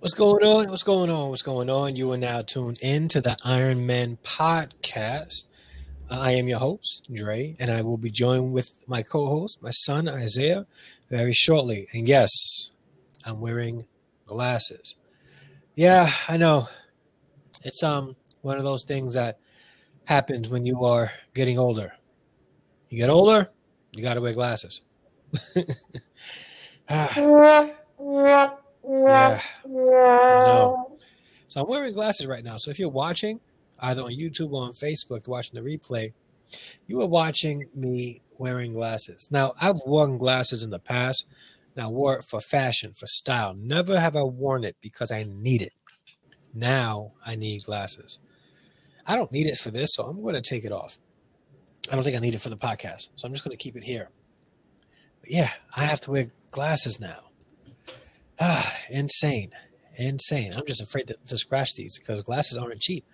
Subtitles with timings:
[0.00, 0.68] What's going on?
[0.68, 1.30] What's going on?
[1.30, 1.96] What's going on?
[1.96, 5.48] You are now tuned in to the Iron Men podcast.
[6.08, 9.60] Uh, I am your host, Dre, and I will be joined with my co host,
[9.60, 10.66] my son, Isaiah,
[11.10, 11.88] very shortly.
[11.92, 12.30] And yes,
[13.24, 13.86] I'm wearing
[14.24, 14.94] glasses.
[15.74, 16.68] Yeah, I know.
[17.64, 19.40] It's um one of those things that
[20.04, 21.94] happens when you are getting older.
[22.88, 23.50] You get older,
[23.90, 24.80] you got to wear glasses.
[26.88, 28.54] ah.
[28.88, 29.40] Yeah.
[31.48, 32.56] So I'm wearing glasses right now.
[32.56, 33.40] So if you're watching,
[33.80, 36.12] either on YouTube or on Facebook, watching the replay,
[36.86, 39.28] you are watching me wearing glasses.
[39.30, 41.26] Now, I've worn glasses in the past,
[41.74, 43.54] and I wore it for fashion, for style.
[43.54, 45.72] Never have I worn it because I need it.
[46.54, 48.18] Now I need glasses.
[49.06, 50.98] I don't need it for this, so I'm going to take it off.
[51.90, 53.76] I don't think I need it for the podcast, so I'm just going to keep
[53.76, 54.10] it here.
[55.20, 57.27] But yeah, I have to wear glasses now.
[58.40, 59.50] Ah, insane.
[59.96, 60.54] Insane.
[60.54, 63.04] I'm just afraid to, to scratch these because glasses aren't cheap.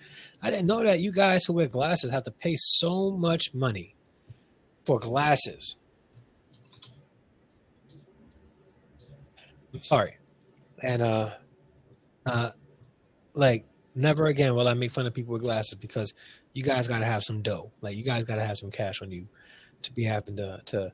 [0.42, 3.94] I didn't know that you guys who wear glasses have to pay so much money
[4.84, 5.76] for glasses.
[9.72, 10.18] I'm sorry.
[10.82, 11.30] And uh
[12.27, 12.50] uh
[13.32, 16.12] like never again will I make fun of people with glasses because
[16.52, 17.72] you guys gotta have some dough.
[17.80, 19.27] Like you guys gotta have some cash on you
[19.82, 20.92] to be having to to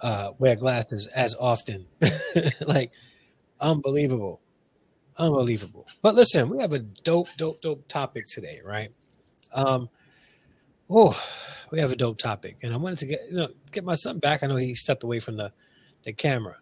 [0.00, 1.86] uh wear glasses as often.
[2.66, 2.92] like
[3.60, 4.40] Unbelievable.
[5.16, 5.86] Unbelievable.
[6.00, 8.92] But listen, we have a dope, dope, dope topic today, right?
[9.52, 9.88] Um,
[10.88, 11.20] oh,
[11.70, 12.58] we have a dope topic.
[12.62, 14.42] And I wanted to get you know get my son back.
[14.42, 15.52] I know he stepped away from the,
[16.04, 16.56] the camera.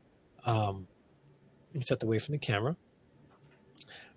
[0.45, 0.87] Um
[1.73, 2.77] he stepped away from the camera.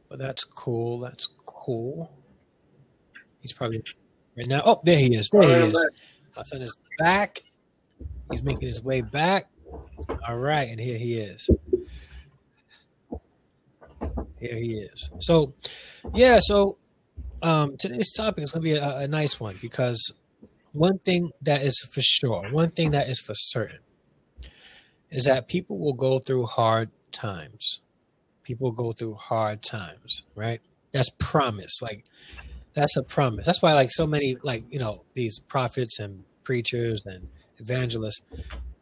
[0.07, 0.99] But that's cool.
[0.99, 2.11] That's cool.
[3.41, 3.83] He's probably
[4.37, 4.61] right now.
[4.65, 5.29] Oh, there he is.
[5.29, 5.89] There he is.
[6.35, 7.43] My son is back.
[8.31, 9.49] He's making his way back.
[10.27, 11.49] All right, and here he is.
[14.39, 15.09] Here he is.
[15.19, 15.53] So,
[16.13, 16.39] yeah.
[16.41, 16.77] So,
[17.41, 20.13] um, today's topic is going to be a, a nice one because
[20.71, 23.79] one thing that is for sure, one thing that is for certain,
[25.09, 27.81] is that people will go through hard times.
[28.43, 30.61] People go through hard times, right?
[30.91, 31.81] That's promise.
[31.81, 32.05] Like
[32.73, 33.45] that's a promise.
[33.45, 38.21] That's why like so many like, you know, these prophets and preachers and evangelists,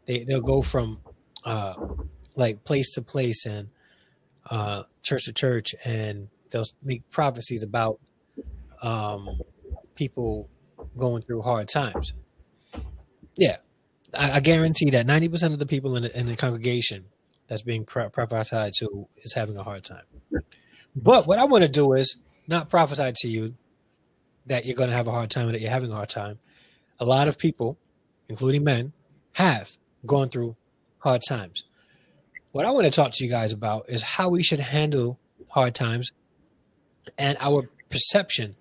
[0.06, 1.00] they they'll go from
[1.44, 1.74] uh
[2.34, 3.68] like place to place and
[4.50, 8.00] uh, church to church, and they'll make prophecies about
[8.82, 9.40] um,
[9.94, 10.48] people
[10.96, 12.12] going through hard times.
[13.36, 13.56] Yeah,
[14.16, 17.06] I, I guarantee that ninety percent of the people in the, in the congregation
[17.48, 20.04] that's being prophesied to is having a hard time.
[20.94, 22.16] But what I want to do is
[22.46, 23.54] not prophesy to you
[24.46, 26.38] that you're going to have a hard time or that you're having a hard time.
[26.98, 27.78] A lot of people,
[28.28, 28.92] including men,
[29.32, 30.56] have gone through
[30.98, 31.64] hard times.
[32.52, 35.18] What I want to talk to you guys about is how we should handle
[35.50, 36.12] hard times
[37.16, 38.56] and our perception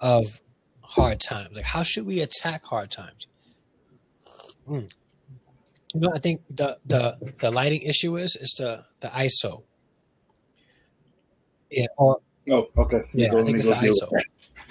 [0.00, 0.40] of
[0.80, 1.56] hard times.
[1.56, 3.26] Like, how should we attack hard times?
[4.66, 4.86] Hmm.
[5.94, 9.62] You know, I think the the the lighting issue is is the the ISO.
[11.70, 11.86] Yeah.
[11.96, 12.18] Or,
[12.50, 13.02] oh, okay.
[13.12, 14.10] Yeah, I think it's the ISO.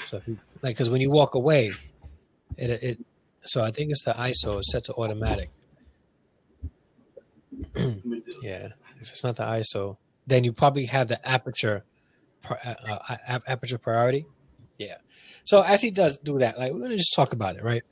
[0.05, 0.21] So,
[0.61, 1.73] like, because when you walk away,
[2.57, 2.97] it it.
[3.43, 4.59] So I think it's the ISO.
[4.59, 5.49] It's set to automatic.
[8.41, 8.69] Yeah,
[8.99, 9.97] if it's not the ISO,
[10.27, 11.83] then you probably have the aperture,
[12.49, 14.25] uh, uh aperture priority.
[14.77, 14.97] Yeah.
[15.45, 17.83] So as he does do that, like we're gonna just talk about it, right?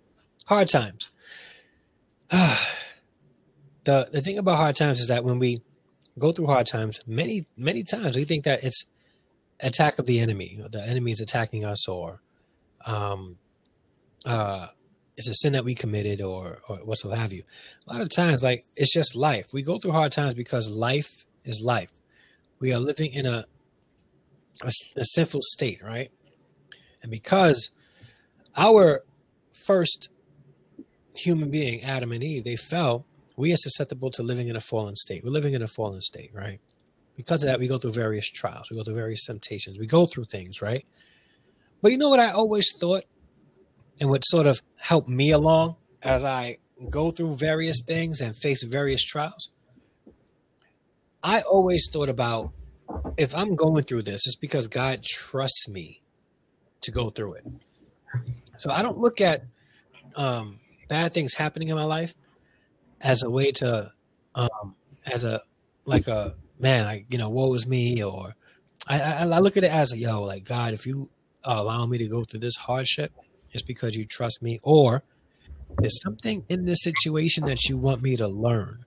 [0.45, 1.09] Hard times.
[2.29, 2.67] the
[3.83, 5.61] the thing about hard times is that when we
[6.17, 8.85] go through hard times, many many times we think that it's
[9.59, 12.21] attack of the enemy, the enemy is attacking us, or
[12.85, 13.37] um,
[14.25, 14.67] uh,
[15.19, 17.43] it's a sin that we committed or or whatsoever have you.
[17.85, 19.47] A lot of times, like it's just life.
[19.53, 21.91] We go through hard times because life is life.
[22.59, 23.45] We are living in a
[24.63, 26.09] a, a sinful state, right?
[27.01, 27.71] And because
[28.55, 29.01] our
[29.53, 30.09] first
[31.13, 33.05] human being, Adam and Eve, they fell,
[33.35, 35.23] we are susceptible to living in a fallen state.
[35.23, 36.61] We're living in a fallen state, right?
[37.17, 40.05] Because of that, we go through various trials, we go through various temptations, we go
[40.05, 40.85] through things, right?
[41.81, 43.03] But you know what I always thought
[43.99, 46.57] and what sort of helped me along as I
[46.89, 49.49] go through various things and face various trials,
[51.21, 52.51] I always thought about
[53.17, 56.01] if I'm going through this, it's because God trusts me
[56.81, 57.45] to go through it.
[58.57, 59.43] So I don't look at
[60.15, 62.13] um, bad things happening in my life
[63.01, 63.91] as a way to,
[64.35, 64.75] um,
[65.05, 65.41] as a
[65.85, 68.35] like a man, like you know, woe is me, or
[68.87, 71.09] I, I, I look at it as a yo, like God, if you
[71.43, 73.11] allow me to go through this hardship,
[73.51, 75.03] it's because you trust me, or
[75.77, 78.85] there's something in this situation that you want me to learn.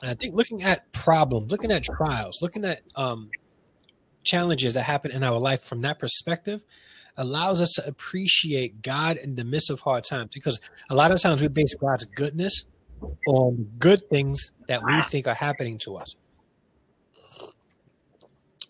[0.00, 3.30] And I think looking at problems, looking at trials, looking at um,
[4.24, 6.64] challenges that happen in our life from that perspective
[7.16, 10.30] allows us to appreciate God in the midst of hard times.
[10.32, 12.64] Because a lot of times we base God's goodness
[13.26, 16.14] on good things that we think are happening to us.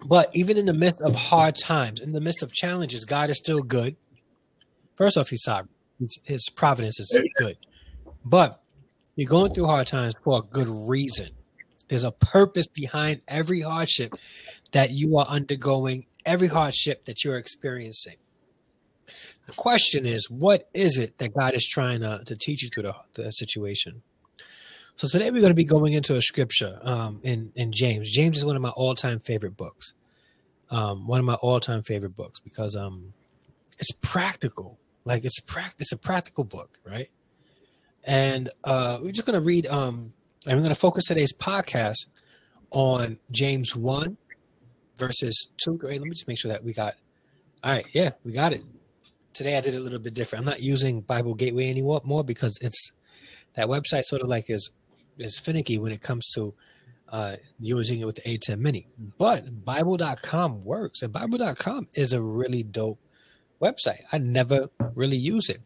[0.05, 3.37] But even in the midst of hard times, in the midst of challenges, God is
[3.37, 3.97] still good.
[5.03, 5.69] First off, He's sovereign.
[6.23, 7.57] His providence is good.
[8.25, 8.63] But
[9.17, 11.31] you're going through hard times for a good reason.
[11.89, 14.15] There's a purpose behind every hardship
[14.71, 18.15] that you are undergoing, every hardship that you're experiencing.
[19.47, 22.85] The question is, what is it that God is trying to, to teach you through
[22.85, 24.03] the, the situation?
[24.95, 28.09] So today we're going to be going into a scripture um, in in James.
[28.09, 29.95] James is one of my all time favorite books.
[30.71, 33.15] Um, one of my all time favorite books because um,
[33.81, 34.79] it's practical.
[35.05, 37.11] Like it's pract- it's a practical book, right?
[38.05, 39.67] And uh, we're just going to read.
[39.67, 40.13] Um,
[40.47, 42.07] we're going to focus today's podcast
[42.71, 44.17] on James one
[44.97, 45.79] verses two.
[45.83, 46.95] Wait, let me just make sure that we got.
[47.63, 48.63] All right, yeah, we got it.
[49.33, 50.45] Today I did it a little bit different.
[50.45, 52.93] I'm not using Bible Gateway anymore more because it's
[53.55, 54.71] that website sort of like is
[55.19, 56.55] is finicky when it comes to
[57.09, 58.89] uh, using it with the ATEM Mini.
[59.19, 62.99] But Bible.com works, and Bible.com is a really dope
[63.63, 64.03] website.
[64.13, 65.61] I never really use it.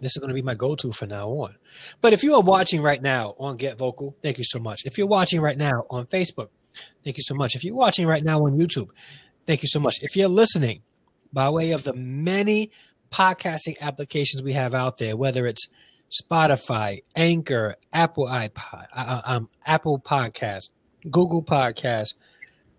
[0.00, 1.56] This is going to be my go-to from now on.
[2.00, 4.84] But if you are watching right now on Get Vocal, thank you so much.
[4.84, 6.50] If you're watching right now on Facebook,
[7.04, 7.56] thank you so much.
[7.56, 8.90] If you're watching right now on YouTube,
[9.46, 9.96] thank you so much.
[10.02, 10.82] If you're listening
[11.32, 12.70] by way of the many
[13.10, 15.68] podcasting applications we have out there, whether it's
[16.10, 20.70] Spotify, Anchor, Apple iPod, uh, uh, um, Apple Podcast,
[21.10, 22.14] Google Podcast,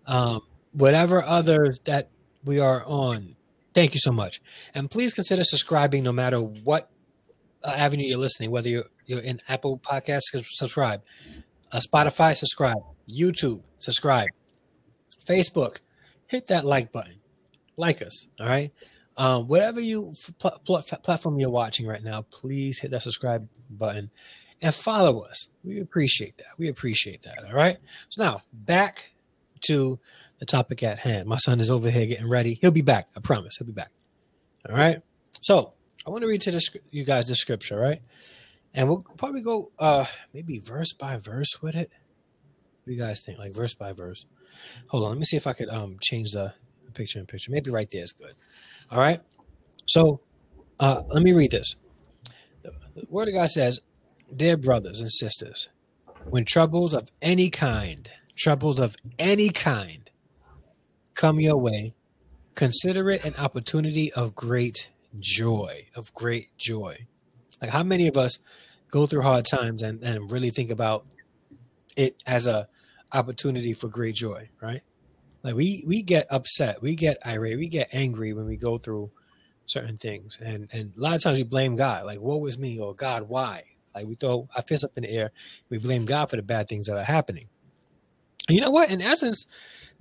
[0.06, 0.40] um,
[0.72, 2.10] whatever others that
[2.44, 3.36] we are on.
[3.72, 4.40] Thank you so much,
[4.74, 6.90] and please consider subscribing no matter what
[7.62, 8.50] uh, avenue you're listening.
[8.50, 11.02] Whether you're you're in Apple Podcasts, subscribe.
[11.72, 12.78] Uh, Spotify, subscribe.
[13.08, 14.28] YouTube, subscribe.
[15.24, 15.78] Facebook,
[16.26, 17.16] hit that like button.
[17.76, 18.72] Like us, all right?
[19.16, 24.10] Um, whatever you pl- pl- platform you're watching right now, please hit that subscribe button
[24.62, 25.52] and follow us.
[25.64, 26.58] We appreciate that.
[26.58, 27.44] We appreciate that.
[27.44, 27.78] All right.
[28.08, 29.12] So now back
[29.62, 29.98] to
[30.40, 31.28] the topic at hand.
[31.28, 32.54] My son is over here getting ready.
[32.54, 33.08] He'll be back.
[33.16, 33.56] I promise.
[33.58, 33.92] He'll be back.
[34.68, 35.00] All right.
[35.40, 35.74] So
[36.06, 38.00] I want to read to the, you guys the scripture, right?
[38.74, 41.90] And we'll probably go uh maybe verse by verse with it.
[41.90, 43.38] What do you guys think?
[43.38, 44.26] Like verse by verse.
[44.88, 45.10] Hold on.
[45.10, 46.54] Let me see if I could um change the
[46.94, 47.52] picture in picture.
[47.52, 48.34] Maybe right there is good.
[48.90, 49.20] All right.
[49.86, 50.20] So
[50.78, 51.76] uh, let me read this.
[52.62, 53.80] The, the Word of God says,
[54.34, 55.68] Dear brothers and sisters,
[56.24, 59.99] when troubles of any kind, troubles of any kind
[61.20, 61.92] come your way,
[62.54, 64.88] consider it an opportunity of great
[65.18, 66.96] joy, of great joy.
[67.60, 68.38] Like how many of us
[68.90, 71.04] go through hard times and, and really think about
[71.94, 72.68] it as a
[73.12, 74.80] opportunity for great joy, right?
[75.42, 79.10] Like we we get upset, we get irate, we get angry when we go through
[79.66, 82.78] certain things, and and a lot of times we blame God, like "What was me?"
[82.78, 83.64] or "God, why?"
[83.94, 85.32] Like we throw our fists up in the air,
[85.68, 87.48] we blame God for the bad things that are happening.
[88.50, 88.90] You know what?
[88.90, 89.46] In essence,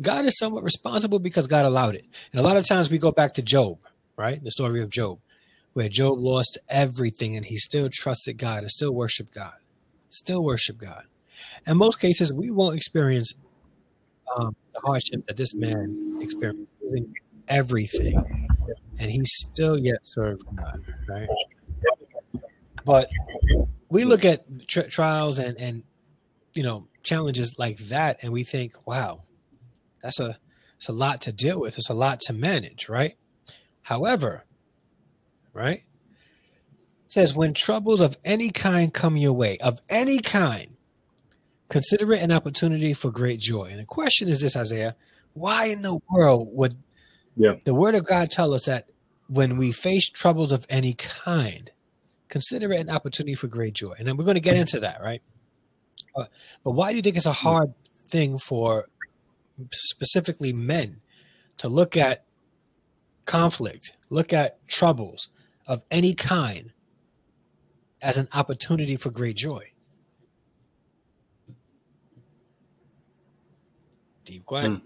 [0.02, 2.06] God is somewhat responsible because God allowed it.
[2.32, 3.80] And a lot of times we go back to Job,
[4.18, 4.44] right?
[4.44, 5.20] The story of Job,
[5.74, 9.56] where Job lost everything and he still trusted God and still worshiped God,
[10.10, 11.04] still worship God.
[11.68, 13.34] In most cases, we won't experience
[14.38, 17.14] um, the hardship that this man experienced, losing
[17.48, 18.48] everything,
[19.00, 21.28] and he still yet served God, right?
[22.86, 23.10] But
[23.90, 25.84] we look at tri- trials and and
[26.54, 29.24] you know challenges like that, and we think, wow,
[30.02, 30.38] that's a
[30.78, 31.78] it's a lot to deal with.
[31.78, 33.16] It's a lot to manage, right?
[33.84, 34.46] However,
[35.54, 35.84] right?
[37.06, 40.78] It says when troubles of any kind come your way, of any kind,
[41.70, 43.66] Consider it an opportunity for great joy.
[43.66, 44.96] And the question is this, Isaiah:
[45.34, 46.76] Why in the world would
[47.38, 47.56] yeah.
[47.64, 48.88] the Word of God tell us that
[49.28, 51.72] when we face troubles of any kind,
[52.28, 53.94] consider it an opportunity for great joy?
[54.00, 54.62] And then we're going to get mm-hmm.
[54.62, 55.22] into that, right?
[56.20, 56.26] Uh,
[56.64, 58.88] but why do you think it's a hard thing for
[59.72, 61.02] specifically men
[61.58, 62.26] to look at
[63.26, 65.30] conflict, look at troubles
[65.68, 66.72] of any kind
[68.02, 69.72] as an opportunity for great joy?
[74.24, 74.78] Deep question.
[74.78, 74.82] Mm.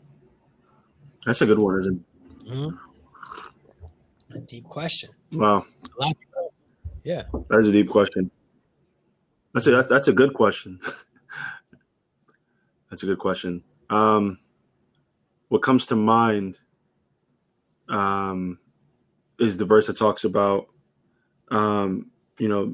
[1.25, 2.05] That's a good one, isn't
[2.45, 2.49] it?
[2.49, 2.75] Mm-hmm.
[4.35, 5.11] A deep question.
[5.31, 5.65] Wow.
[7.03, 7.23] Yeah.
[7.49, 8.31] That's a deep question.
[9.53, 10.79] That's a that's a good question.
[12.93, 13.63] that's a good question.
[13.89, 14.37] Um,
[15.47, 16.59] what comes to mind
[17.89, 18.59] um,
[19.39, 20.67] is the verse that talks about,
[21.49, 22.71] um, you know,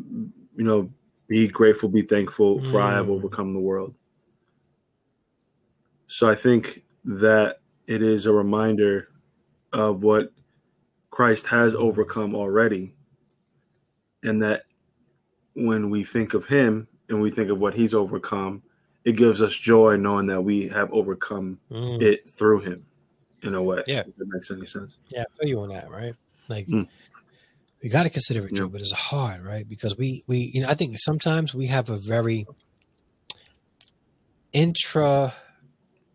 [0.58, 0.92] you know,
[1.30, 2.84] be grateful, be thankful, for mm.
[2.84, 3.12] I have mm.
[3.12, 3.96] overcome the world.
[6.08, 9.08] So I think that it is a reminder
[9.72, 10.34] of what
[11.12, 12.94] Christ has overcome already.
[14.24, 14.64] And that
[15.54, 18.64] when we think of him and we think of what he's overcome,
[19.06, 22.02] it gives us joy knowing that we have overcome mm.
[22.02, 22.84] it through him
[23.42, 23.84] in a way.
[23.88, 24.02] Yeah.
[24.02, 24.94] If that makes any sense.
[25.10, 26.14] Yeah, I feel you on that, right?
[26.48, 26.88] Like mm.
[27.82, 28.72] we gotta consider it true, yeah.
[28.72, 29.68] but it's hard, right?
[29.68, 32.46] Because we we you know, I think sometimes we have a very
[34.52, 35.34] intra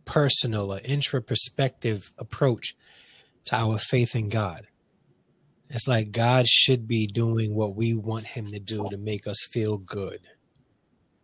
[0.05, 2.75] personal or intra perspective approach
[3.47, 4.67] to our faith in God.
[5.71, 9.39] It's like God should be doing what we want him to do to make us
[9.51, 10.21] feel good.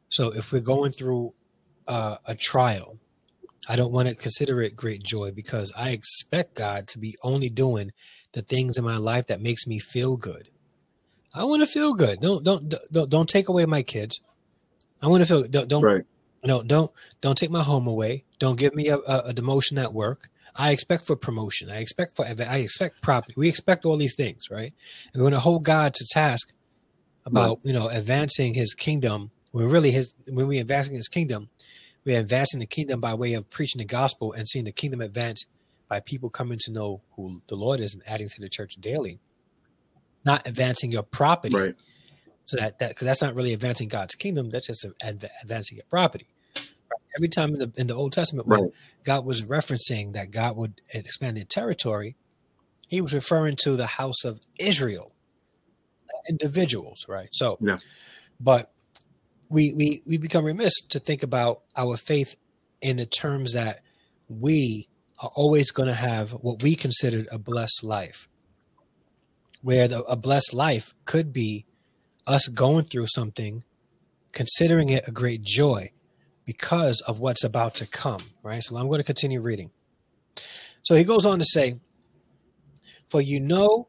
[0.09, 1.35] So if we're going through
[1.87, 2.99] uh, a trial,
[3.69, 7.49] I don't want to consider it great joy because I expect God to be only
[7.49, 7.93] doing
[8.33, 10.49] the things in my life that makes me feel good.
[11.35, 12.21] I want to feel good.
[12.21, 14.21] Don't don't don't don't take away my kids.
[15.03, 16.05] I want to feel don't don't right.
[16.45, 18.25] no don't don't take my home away.
[18.39, 20.29] Don't give me a, a, a demotion at work.
[20.57, 21.71] I expect for promotion.
[21.71, 23.35] I expect for I expect property.
[23.37, 24.73] We expect all these things, right?
[25.13, 26.53] And we're going to hold God to task
[27.25, 27.67] about right.
[27.67, 29.31] you know advancing His kingdom.
[29.53, 31.49] When really His when we advancing His kingdom,
[32.05, 35.47] we're advancing the kingdom by way of preaching the gospel and seeing the kingdom advance
[35.89, 39.21] by people coming to know who the Lord is and adding to the church daily.
[40.25, 41.75] Not advancing your property, right.
[42.45, 44.51] so that that because that's not really advancing God's kingdom.
[44.51, 46.27] That's just advancing your property
[47.17, 48.73] every time in the in the Old Testament when.
[49.05, 52.17] God was referencing that God would expand their territory,
[52.89, 55.13] He was referring to the house of Israel,
[56.29, 57.29] individuals, right?
[57.33, 57.77] So, yeah.
[58.39, 58.73] but
[59.51, 62.37] we we we become remiss to think about our faith
[62.81, 63.83] in the terms that
[64.29, 64.89] we
[65.19, 68.29] are always going to have what we considered a blessed life,
[69.61, 71.67] where the, a blessed life could be
[72.27, 73.65] us going through something,
[74.33, 75.91] considering it a great joy
[76.47, 78.63] because of what's about to come, right?
[78.63, 79.73] So I'm going to continue reading.
[80.83, 81.81] So he goes on to say,
[83.09, 83.89] For you know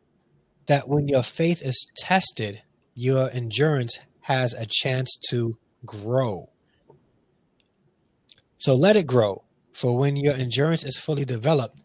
[0.65, 2.63] that when your faith is tested,
[2.93, 3.99] your endurance
[4.31, 6.49] has a chance to grow.
[8.57, 11.81] So let it grow, for when your endurance is fully developed,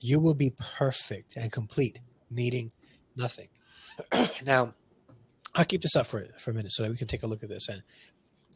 [0.00, 1.98] you will be perfect and complete,
[2.30, 2.70] needing
[3.16, 3.48] nothing.
[4.44, 4.74] now,
[5.54, 7.42] I'll keep this up for, for a minute so that we can take a look
[7.42, 7.82] at this and,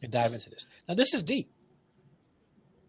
[0.01, 0.65] and dive into this.
[0.87, 1.49] Now, this is deep.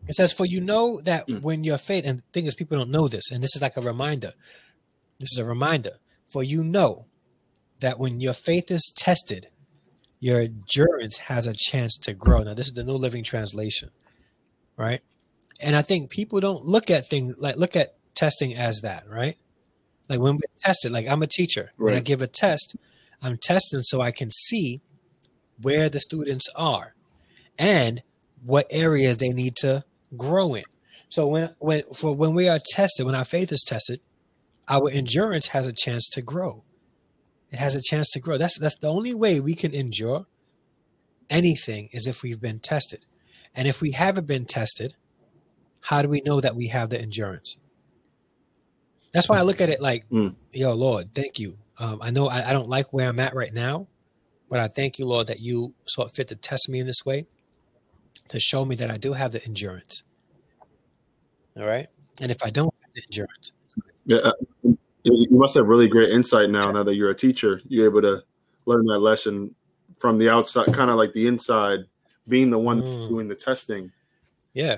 [0.07, 1.43] It says, For you know that mm.
[1.43, 3.77] when your faith, and the thing is, people don't know this, and this is like
[3.77, 4.35] a reminder.
[5.19, 5.93] This is a reminder.
[6.31, 7.07] For you know
[7.81, 9.49] that when your faith is tested,
[10.21, 12.43] your endurance has a chance to grow.
[12.43, 13.91] Now, this is the New Living Translation,
[14.77, 15.01] right?
[15.61, 19.37] And I think people don't look at things like look at testing as that, right?
[20.09, 21.71] Like when we test it, like I'm a teacher.
[21.79, 21.93] Right.
[21.93, 22.77] When I give a test,
[23.23, 24.83] I'm testing so I can see
[25.61, 26.95] where the students are
[27.59, 28.03] and
[28.45, 29.85] what areas they need to
[30.17, 30.65] grow in.
[31.09, 34.01] So when when for when we are tested, when our faith is tested,
[34.69, 36.65] our endurance has a chance to grow.
[37.55, 38.37] It has a chance to grow.
[38.37, 40.27] That's that's the only way we can endure
[41.31, 43.07] anything is if we've been tested.
[43.55, 44.97] And if we haven't been tested,
[45.83, 47.57] how do we know that we have the endurance?
[49.13, 50.35] That's why I look at it like, mm.
[50.51, 51.57] yo, Lord, thank you.
[51.79, 53.87] Um, I know I, I don't like where I'm at right now,
[54.51, 57.25] but I thank you, Lord, that you saw fit to test me in this way
[58.31, 60.03] to show me that I do have the endurance.
[61.57, 61.87] All right.
[62.21, 63.53] And if I don't have the endurance,
[64.07, 64.33] yeah, uh,
[65.05, 66.71] you must have really great insight now.
[66.71, 68.23] Now that you're a teacher, you're able to
[68.67, 69.55] learn that lesson
[69.99, 71.81] from the outside, kind of like the inside,
[72.27, 73.09] being the one mm.
[73.09, 73.93] doing the testing.
[74.55, 74.77] Yeah.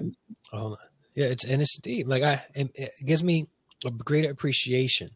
[0.52, 0.76] Oh,
[1.14, 1.26] yeah.
[1.26, 2.06] It's and it's deep.
[2.08, 3.46] Like I, it gives me
[3.84, 5.10] a greater appreciation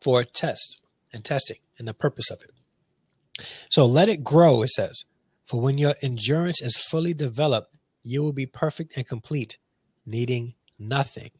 [0.00, 0.78] for a test
[1.12, 3.44] and testing and the purpose of it.
[3.70, 4.62] So let it grow.
[4.62, 5.04] It says
[5.44, 9.58] for when your endurance is fully developed, you will be perfect and complete,
[10.06, 11.30] needing nothing.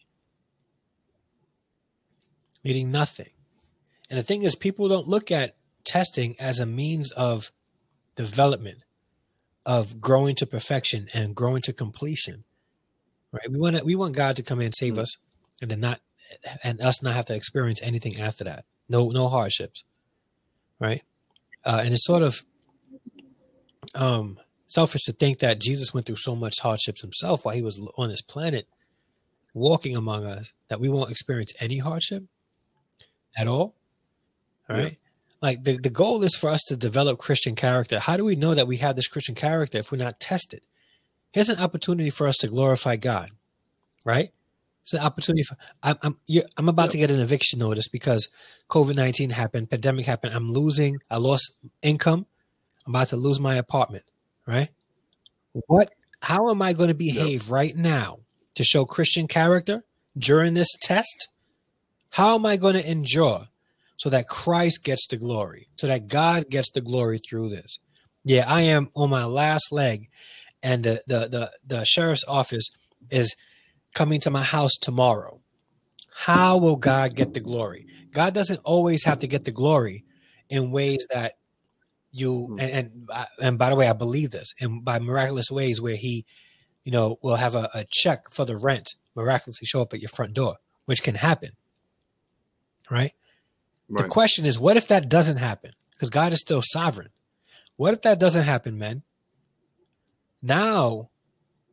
[2.63, 3.31] Needing nothing.
[4.09, 7.53] And the thing is, people don't look at testing as a means of
[8.17, 8.85] development,
[9.65, 12.45] of growing to perfection and growing to completion.
[13.33, 13.51] Right?
[13.51, 15.03] We want to, we want God to come in and save mm-hmm.
[15.03, 15.17] us,
[15.63, 16.01] and then not
[16.63, 18.65] and us not have to experience anything after that.
[18.89, 19.85] No, no hardships.
[20.79, 21.03] Right?
[21.65, 22.45] Uh, and it's sort of
[23.95, 27.81] um, selfish to think that Jesus went through so much hardships himself while he was
[27.97, 28.67] on this planet,
[29.55, 32.25] walking among us, that we won't experience any hardship
[33.37, 33.75] at all.
[34.69, 34.93] All right.
[34.93, 34.97] Yeah.
[35.43, 37.99] Like the, the goal is for us to develop Christian character.
[37.99, 40.61] How do we know that we have this Christian character if we're not tested?
[41.33, 43.31] Here's an opportunity for us to glorify God,
[44.05, 44.31] right?
[44.83, 46.17] It's an opportunity for I'm I'm,
[46.57, 48.29] I'm about to get an eviction notice because
[48.69, 50.35] COVID nineteen happened, pandemic happened.
[50.35, 50.99] I'm losing.
[51.11, 52.27] I lost income.
[52.87, 54.05] I'm about to lose my apartment,
[54.47, 54.71] right?
[55.53, 58.21] What how am I going to behave right now
[58.55, 59.85] to show Christian character
[60.19, 61.29] during this test?
[62.11, 63.47] How am I going to endure
[63.97, 67.79] so that Christ gets the glory, so that God gets the glory through this?
[68.25, 70.09] Yeah, I am on my last leg,
[70.63, 72.71] and the the the, the sheriff's office
[73.11, 73.35] is
[73.95, 75.41] coming to my house tomorrow.
[76.15, 77.87] How will God get the glory?
[78.13, 80.05] God doesn't always have to get the glory
[80.51, 81.35] in ways that
[82.13, 82.61] you Hmm.
[82.61, 85.97] and and, uh, and by the way, I believe this, and by miraculous ways where
[85.97, 86.25] He,
[86.85, 90.09] you know, will have a, a check for the rent miraculously show up at your
[90.09, 91.53] front door, which can happen,
[92.91, 93.13] right?
[93.89, 95.73] The question is, what if that doesn't happen?
[95.93, 97.09] Because God is still sovereign.
[97.77, 99.03] What if that doesn't happen, men?
[100.43, 101.11] Now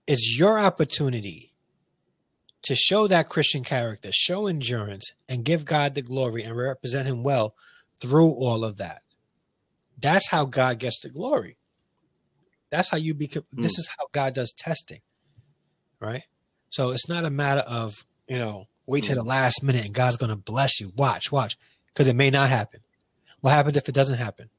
[0.07, 1.53] it's your opportunity
[2.63, 7.23] to show that Christian character, show endurance, and give God the glory and represent Him
[7.23, 7.53] well
[8.01, 9.01] through all of that.
[9.99, 11.57] That's how God gets the glory.
[12.69, 13.43] That's how you become.
[13.53, 13.61] Hmm.
[13.61, 14.99] This is how God does testing,
[15.99, 16.23] right?
[16.69, 19.25] So it's not a matter of you know wait till mm-hmm.
[19.25, 20.91] the last minute and God's going to bless you.
[20.95, 22.79] Watch, watch, because it may not happen.
[23.41, 24.49] What happens if it doesn't happen?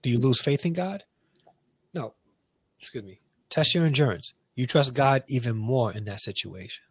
[0.00, 1.04] Do you lose faith in God?
[1.92, 2.14] No.
[2.78, 3.20] Excuse me.
[3.50, 4.32] Test your endurance.
[4.54, 6.84] You trust God even more in that situation.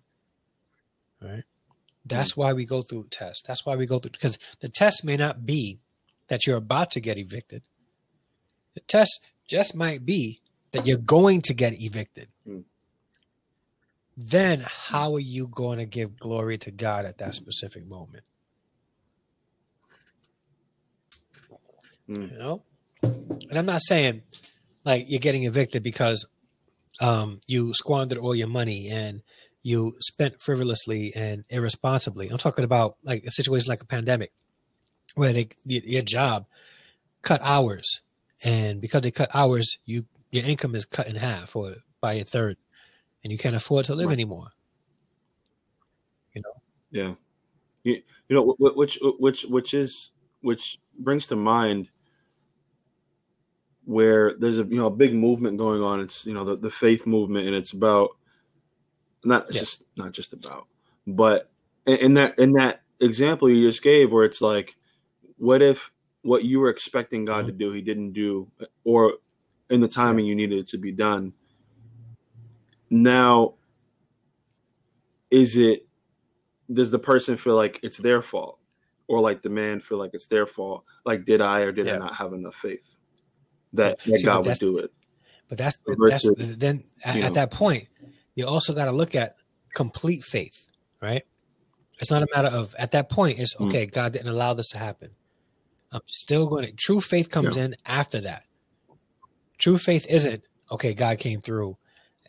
[1.22, 1.44] Right?
[2.06, 2.38] That's mm.
[2.38, 3.44] why we go through tests.
[3.48, 5.80] That's why we go through because the test may not be
[6.28, 7.64] that you're about to get evicted.
[8.74, 10.40] The test just might be
[10.72, 12.30] that you're going to get evicted.
[14.16, 18.24] Then how are you going to give glory to God at that specific moment?
[22.10, 22.32] Mm.
[22.32, 22.64] You know?
[23.02, 24.22] And I'm not saying
[24.86, 26.26] like you're getting evicted because
[27.02, 29.22] um, you squandered all your money and
[29.64, 32.30] you spent frivolously and irresponsibly.
[32.30, 34.32] I'm talking about like a situation like a pandemic
[35.16, 36.46] where they your job
[37.22, 38.02] cut hours
[38.44, 42.24] and because they cut hours, you your income is cut in half or by a
[42.24, 42.58] third,
[43.24, 44.14] and you can't afford to live Right.
[44.14, 44.50] anymore.
[46.34, 46.54] You know,
[46.92, 47.14] Yeah,
[47.84, 50.10] you, you know wh- wh- which which which is
[50.42, 51.90] which brings to mind
[53.86, 56.02] where there's a you know a big movement going on.
[56.02, 58.12] It's you know the, the faith movement, and it's about
[59.24, 59.62] not it's Yeah.
[59.62, 60.68] just not just about,
[61.08, 61.52] but
[61.86, 64.76] in, in that in that example you just gave, where it's like,
[65.38, 65.92] what if
[66.24, 67.48] what you were expecting God Mhm.
[67.48, 68.50] to do, He didn't do,
[68.84, 69.16] or
[69.70, 71.34] in the timing you needed it to be done.
[72.94, 73.56] Now,
[75.32, 75.88] is it
[76.72, 78.60] does the person feel like it's their fault
[79.08, 81.96] or like the man feel like it's their fault like did i or did Yeah.
[81.96, 82.80] i not have enough faith
[83.74, 84.92] that, that See, god would do it
[85.50, 87.88] but that's Versus, that's then at, at that point,
[88.36, 89.36] you also got to look at
[89.76, 90.68] complete faith,
[91.02, 91.24] right?
[92.00, 93.38] It's not a matter of at that point.
[93.40, 93.68] It's Mm.
[93.68, 93.86] okay.
[93.86, 95.12] God didn't allow this to happen.
[95.92, 96.72] I'm still going to.
[96.72, 98.44] True faith comes in after that.
[99.58, 100.94] True faith isn't okay.
[100.94, 101.78] God came through,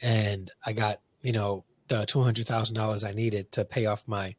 [0.04, 4.06] and I got you know the two hundred thousand dollars I needed to pay off
[4.06, 4.36] my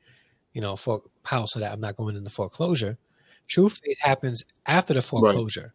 [0.54, 2.98] you know for house so that I'm not going into foreclosure.
[3.48, 5.74] True faith happens after the foreclosure.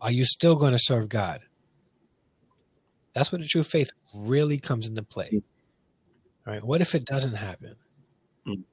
[0.00, 1.40] Are you still going to serve God?
[3.14, 5.30] That's where the true faith really comes into play.
[5.32, 5.42] Mm.
[6.46, 6.64] All right.
[6.64, 7.76] What if it doesn't happen?
[8.46, 8.64] Mm.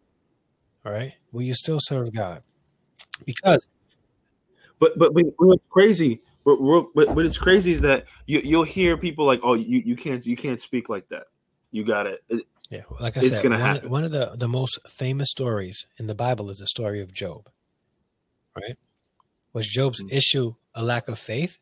[0.85, 1.13] All right.
[1.31, 2.41] Will you still serve God?
[3.25, 3.67] Because
[4.79, 6.21] but but, but what's crazy
[6.57, 9.95] but, but but it's crazy is that you you'll hear people like oh you, you
[9.95, 11.23] can't you can't speak like that
[11.71, 12.21] you got it
[12.69, 13.89] yeah, like I It's said, gonna one, happen.
[13.89, 17.49] one of the, the most famous stories in the Bible is the story of Job.
[18.55, 18.77] Right?
[19.53, 20.13] Was Job's Mm.
[20.13, 21.57] issue a lack of faith?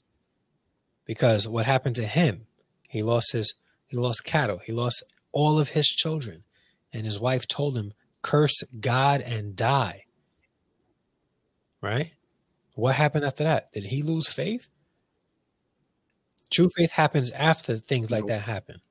[1.05, 2.47] Because what happened to him,
[2.89, 3.53] he lost his
[3.87, 6.43] he lost cattle, he lost all of his children,
[6.91, 10.03] and his wife told him, curse God and die.
[11.81, 12.15] Right?
[12.75, 13.71] What happened after that?
[13.71, 14.67] Did he lose faith?
[16.51, 18.81] True faith happens after things like that happen.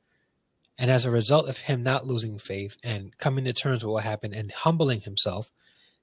[0.78, 4.04] And as a result of him not losing faith and coming to terms with what
[4.04, 5.50] happened and humbling himself,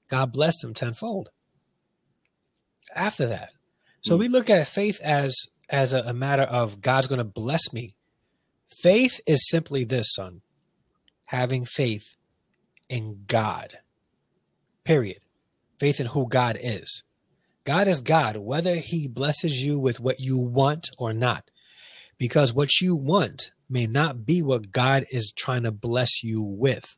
[0.08, 1.28] God blessed him tenfold.
[2.94, 3.50] After that.
[4.02, 4.20] So Hmm.
[4.20, 7.94] we look at faith as as a, a matter of God's going to bless me.
[8.82, 10.42] Faith is simply this, son.
[11.28, 12.16] Having faith
[12.88, 13.78] in God.
[14.84, 15.18] Period.
[15.80, 17.04] Faith in who God is.
[17.64, 21.50] God is God, whether he blesses you with what you want or not.
[22.18, 26.96] Because what you want may not be what God is trying to bless you with.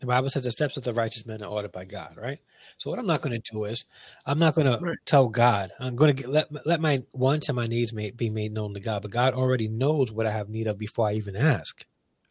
[0.00, 2.38] The Bible says the steps of the righteous man are ordered by God, right?
[2.76, 3.84] So what I'm not going to do is
[4.26, 5.70] I'm not going to tell God.
[5.80, 8.80] I'm going to let let my wants and my needs may, be made known to
[8.80, 11.86] God, but God already knows what I have need of before I even ask,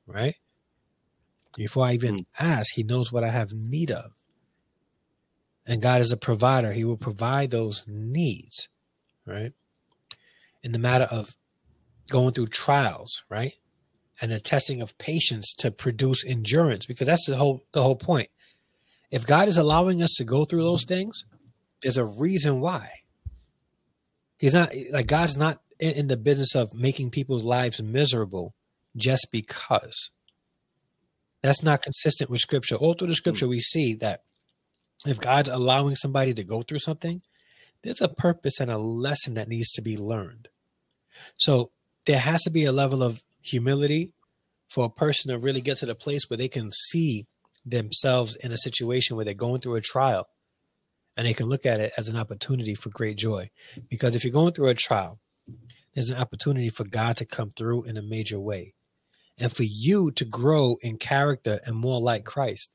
[0.06, 0.36] right?
[1.58, 2.26] Before I even Mm.
[2.40, 4.12] ask, He knows what I have need of.
[5.66, 8.70] And God is a provider; He will provide those needs,
[9.26, 9.54] right?
[10.64, 11.36] In the matter of
[12.10, 13.54] going through trials, right?
[14.22, 18.30] and the testing of patience to produce endurance because that's the whole the whole point.
[19.12, 21.26] If God is allowing us to go through those things,
[21.82, 22.90] there's a reason why.
[24.38, 28.54] He's not like God's not in, in the business of making people's lives miserable
[28.96, 30.12] just because.
[31.42, 32.76] That's not consistent with scripture.
[32.76, 33.50] All through the scripture, mm.
[33.50, 34.22] we see that
[35.06, 37.22] if God's allowing somebody to go through something,
[37.84, 40.48] there's a purpose and a lesson that needs to be learned.
[41.38, 41.72] So
[42.06, 44.12] there has to be a level of humility
[44.70, 47.28] for a person to really get to the place where they can see
[47.66, 50.28] themselves in a situation where they're going through a trial
[51.18, 53.50] and they can look at it as an opportunity for great joy.
[53.90, 55.20] Because if you're going through a trial,
[55.94, 58.74] there's an opportunity for God to come through in a major way
[59.38, 62.74] and for you to grow in character and more like Christ.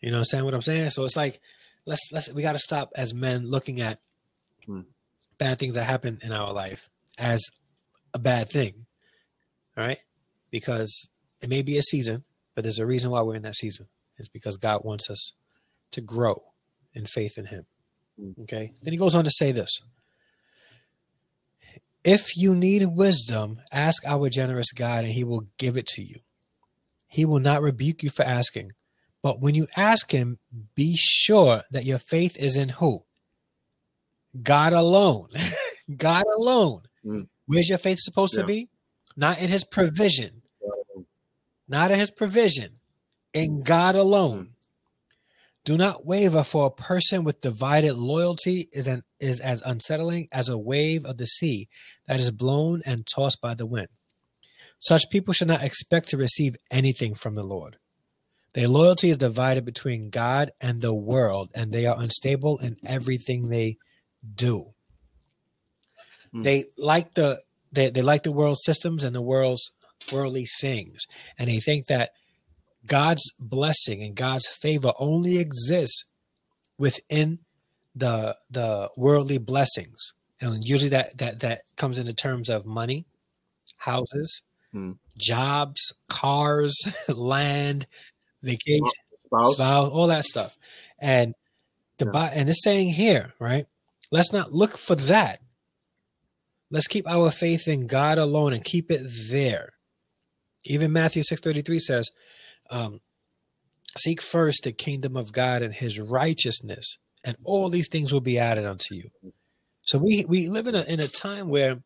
[0.00, 0.44] You know what saying?
[0.44, 0.90] What I'm saying?
[0.90, 1.40] So it's like,
[1.84, 4.00] let's let's we got to stop as men looking at
[4.64, 4.80] hmm.
[5.38, 7.44] bad things that happen in our life as
[8.14, 8.86] a bad thing.
[9.76, 9.98] All right?
[10.50, 11.08] Because
[11.40, 13.88] it may be a season, but there's a reason why we're in that season.
[14.16, 15.32] It's because God wants us
[15.92, 16.42] to grow
[16.94, 17.66] in faith in him.
[18.18, 18.42] Hmm.
[18.42, 18.72] Okay?
[18.82, 19.80] Then he goes on to say this.
[22.04, 26.20] If you need wisdom, ask our generous God and he will give it to you.
[27.08, 28.72] He will not rebuke you for asking.
[29.26, 30.38] But when you ask him,
[30.76, 33.02] be sure that your faith is in who?
[34.40, 35.30] God alone.
[35.96, 36.82] God alone.
[37.04, 37.26] Mm.
[37.46, 38.42] Where's your faith supposed yeah.
[38.42, 38.68] to be?
[39.16, 40.42] Not in his provision.
[41.66, 42.78] Not in his provision.
[43.32, 44.50] In God alone.
[45.64, 50.48] Do not waver, for a person with divided loyalty is, an, is as unsettling as
[50.48, 51.68] a wave of the sea
[52.06, 53.88] that is blown and tossed by the wind.
[54.78, 57.78] Such people should not expect to receive anything from the Lord.
[58.56, 63.50] Their loyalty is divided between God and the world, and they are unstable in everything
[63.50, 63.76] they
[64.34, 64.72] do.
[66.34, 66.42] Mm.
[66.42, 69.72] They like the they, they like the world systems and the world's
[70.10, 71.04] worldly things,
[71.38, 72.12] and they think that
[72.86, 76.04] God's blessing and God's favor only exists
[76.78, 77.40] within
[77.94, 80.14] the the worldly blessings.
[80.40, 83.04] And usually that that that comes in the terms of money,
[83.76, 84.40] houses,
[84.72, 84.92] hmm.
[85.18, 86.74] jobs, cars,
[87.08, 87.86] land,
[88.46, 88.86] vacation,
[89.26, 89.52] spouse.
[89.52, 89.88] spouse.
[89.88, 90.56] all that stuff.
[91.00, 91.34] And
[91.98, 92.30] the yeah.
[92.32, 93.66] and it's saying here, right?
[94.10, 95.40] Let's not look for that.
[96.70, 99.74] Let's keep our faith in God alone and keep it there.
[100.64, 102.10] Even Matthew 6:33 says,
[102.70, 103.00] um,
[103.96, 108.38] seek first the kingdom of God and his righteousness, and all these things will be
[108.38, 109.10] added unto you.
[109.82, 111.78] So we we live in a in a time where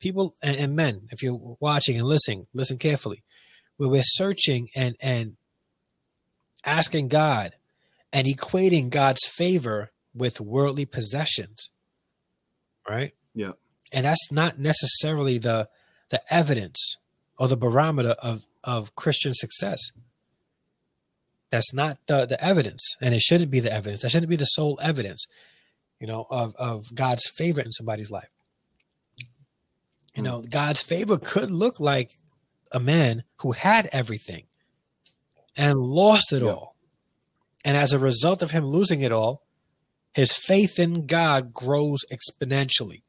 [0.00, 3.22] people and, and men, if you're watching and listening, listen carefully,
[3.76, 5.36] where we're searching and and
[6.66, 7.52] asking God
[8.12, 11.70] and equating God's favor with worldly possessions.
[12.88, 13.12] Right?
[13.34, 13.52] Yeah.
[13.92, 15.68] And that's not necessarily the
[16.10, 16.96] the evidence
[17.38, 19.92] or the barometer of of Christian success.
[21.50, 24.02] That's not the, the evidence, and it shouldn't be the evidence.
[24.02, 25.26] That shouldn't be the sole evidence,
[26.00, 28.28] you know, of, of God's favor in somebody's life.
[29.18, 29.26] You
[30.16, 30.22] hmm.
[30.24, 32.10] know, God's favor could look like
[32.72, 34.46] a man who had everything
[35.56, 36.50] and lost it yeah.
[36.50, 36.76] all.
[37.64, 39.42] And as a result of him losing it all,
[40.14, 43.02] his faith in God grows exponentially.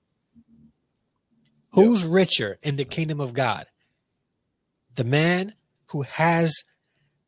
[1.71, 3.65] Who's richer in the kingdom of God?
[4.95, 5.53] The man
[5.91, 6.63] who has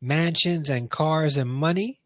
[0.00, 2.00] mansions and cars and money,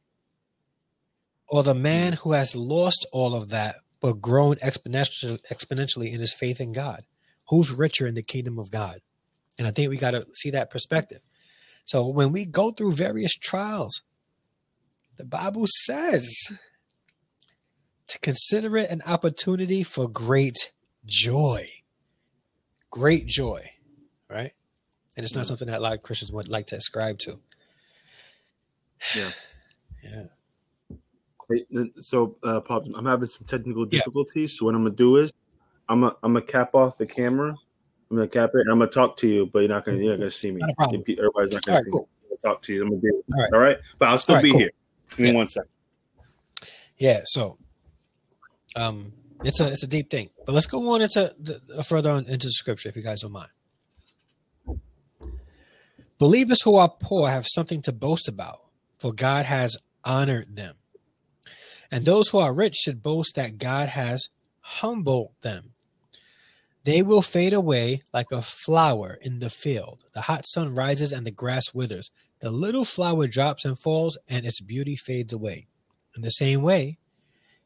[1.49, 2.17] or the man mm.
[2.17, 7.05] who has lost all of that but grown exponentially, exponentially in his faith in God?
[7.49, 9.01] Who's richer in the kingdom of God?
[9.59, 11.23] And I think we got to see that perspective.
[11.85, 14.03] So when we go through various trials,
[15.17, 16.59] the Bible says
[18.09, 20.73] to consider it an opportunity for great
[21.07, 21.69] joy.
[22.91, 23.71] Great joy,
[24.31, 24.53] right?
[25.17, 27.39] and it's not something that a lot of Christians would like to ascribe to.
[29.15, 29.31] Yeah,
[30.03, 30.25] yeah.
[32.01, 34.55] So, uh, Pop, I'm having some technical difficulties.
[34.55, 34.59] Yeah.
[34.59, 35.31] So what I'm gonna do is,
[35.91, 37.55] I'm gonna I'm gonna cap off the camera.
[38.11, 38.61] I'm gonna cap it.
[38.61, 40.61] and I'm gonna talk to you, but you're not gonna you're not gonna see me.
[40.61, 40.93] Not.
[40.93, 42.09] Everybody's not gonna see cool.
[42.31, 42.37] me.
[42.43, 42.83] Talk to you.
[42.83, 43.53] I'm gonna be all right.
[43.53, 44.61] all right, but I'll still right, be cool.
[44.61, 44.71] here.
[45.11, 45.35] Give me yeah.
[45.35, 45.71] one second.
[46.99, 47.21] Yeah.
[47.25, 47.59] So,
[48.77, 49.13] um,
[49.43, 52.47] it's a it's a deep thing, but let's go on into the, further on into
[52.47, 53.51] the scripture if you guys don't mind.
[56.19, 58.61] Believers who are poor have something to boast about,
[58.99, 60.77] for God has honored them.
[61.91, 64.29] And those who are rich should boast that God has
[64.61, 65.74] humbled them.
[66.85, 70.05] They will fade away like a flower in the field.
[70.13, 72.11] The hot sun rises and the grass withers.
[72.41, 75.67] The little flower drops and falls, and its beauty fades away.
[76.15, 76.99] In the same way,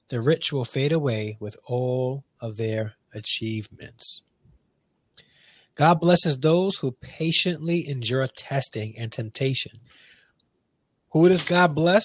[0.09, 4.23] the rich will fade away with all of their achievements.
[5.75, 9.81] God blesses those who patiently endure testing and temptation.
[11.13, 12.05] Who does God bless?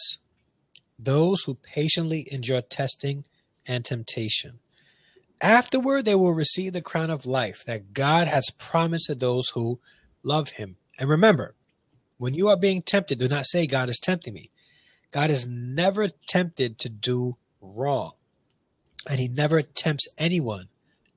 [0.97, 3.25] Those who patiently endure testing
[3.65, 4.59] and temptation.
[5.43, 9.81] Afterward, they will receive the crown of life that God has promised to those who
[10.23, 10.77] love Him.
[10.97, 11.53] And remember,
[12.17, 14.51] when you are being tempted, do not say, God is tempting me.
[15.11, 18.13] God is never tempted to do wrong,
[19.09, 20.69] and He never tempts anyone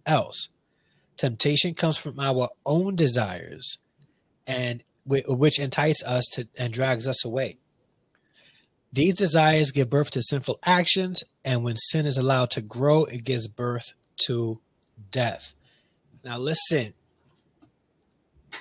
[0.04, 0.48] else.
[1.16, 3.78] Temptation comes from our own desires,
[4.44, 7.58] and which entice us to and drags us away.
[8.92, 13.22] These desires give birth to sinful actions, and when sin is allowed to grow, it
[13.22, 13.92] gives birth
[14.26, 14.60] to
[15.10, 15.54] death.
[16.24, 16.94] Now, listen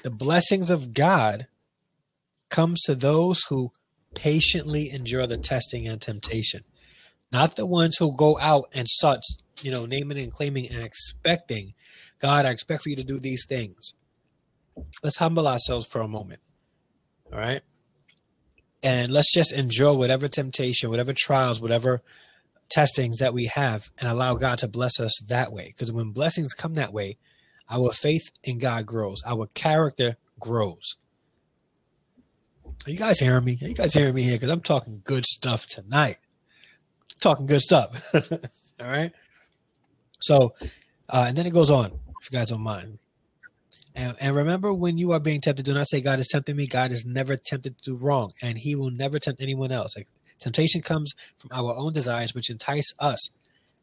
[0.04, 1.48] the blessings of God
[2.50, 3.72] comes to those who
[4.14, 6.64] patiently endure the testing and temptation,
[7.32, 9.20] not the ones who go out and start,
[9.62, 11.74] you know, naming and claiming and expecting,
[12.20, 13.94] God, I expect for you to do these things.
[15.04, 16.42] Let's humble ourselves for a moment.
[17.32, 17.62] All right.
[18.84, 22.04] And let's just endure whatever temptation, whatever trials, whatever
[22.70, 25.68] testings that we have and allow God to bless us that way.
[25.68, 27.18] Because when blessings come that way,
[27.70, 30.98] our faith in God grows, our character grows.
[32.86, 33.58] Are you guys hearing me?
[33.62, 34.36] Are you guys hearing me here?
[34.36, 36.18] Because I'm talking good stuff tonight.
[37.20, 38.10] Talking good stuff.
[38.14, 39.12] All right.
[40.20, 40.54] So,
[41.10, 41.88] uh, and then it goes on,
[42.20, 43.00] if you guys don't mind.
[43.96, 46.68] And, and remember, when you are being tempted, do not say, God is tempting me.
[46.68, 49.96] God is never tempted to do wrong, and He will never tempt anyone else.
[49.96, 50.08] Like,
[50.40, 53.30] temptation comes from our own desires, which entice us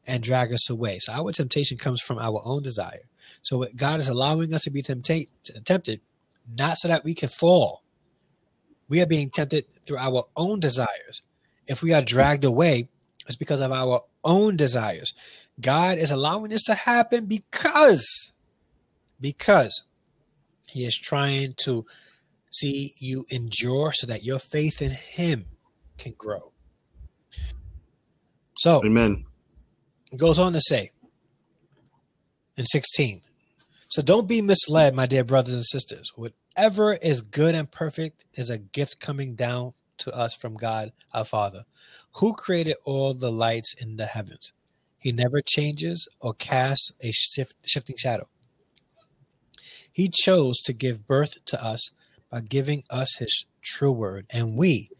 [0.06, 0.98] and drag us away.
[1.00, 3.08] So, our temptation comes from our own desire.
[3.42, 5.28] So, God is allowing us to be tempted,
[5.64, 6.00] tempted,
[6.58, 7.82] not so that we can fall,
[8.88, 11.22] we are being tempted through our own desires.
[11.66, 12.88] If we are dragged away,
[13.26, 15.14] it's because of our own desires.
[15.60, 18.32] God is allowing this to happen because,
[19.20, 19.84] because
[20.66, 21.86] He is trying to
[22.50, 25.46] see you endure so that your faith in Him
[26.02, 26.52] can grow.
[28.58, 29.24] So, Amen.
[30.10, 30.90] It goes on to say
[32.56, 33.22] in 16.
[33.88, 36.12] So don't be misled, my dear brothers and sisters.
[36.16, 41.24] Whatever is good and perfect is a gift coming down to us from God our
[41.24, 41.64] Father,
[42.16, 44.52] who created all the lights in the heavens.
[44.98, 48.28] He never changes or casts a shift, shifting shadow.
[49.92, 51.90] He chose to give birth to us
[52.30, 54.90] by giving us his true word, and we,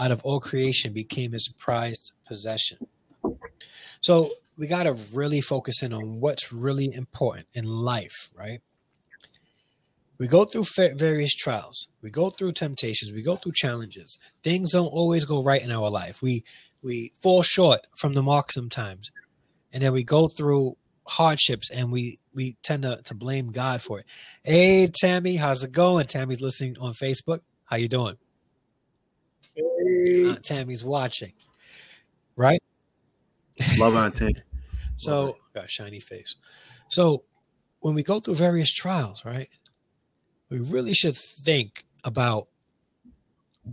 [0.00, 2.78] out of all creation, became his prized possession.
[4.00, 8.60] So we got to really focus in on what's really important in life, right?
[10.18, 10.64] We go through
[10.96, 11.88] various trials.
[12.02, 13.12] We go through temptations.
[13.12, 14.18] We go through challenges.
[14.42, 16.20] Things don't always go right in our life.
[16.20, 16.44] We
[16.82, 19.10] we fall short from the mark sometimes,
[19.72, 24.00] and then we go through hardships and we we tend to, to blame God for
[24.00, 24.06] it.
[24.44, 26.06] Hey Tammy, how's it going?
[26.06, 27.40] Tammy's listening on Facebook.
[27.64, 28.18] How you doing?
[30.28, 31.32] Aunt Tammy's watching,
[32.36, 32.62] right?
[33.78, 34.34] Love Aunt Tammy.
[34.96, 36.36] so got a shiny face.
[36.88, 37.24] So
[37.80, 39.48] when we go through various trials, right?
[40.50, 42.48] we really should think about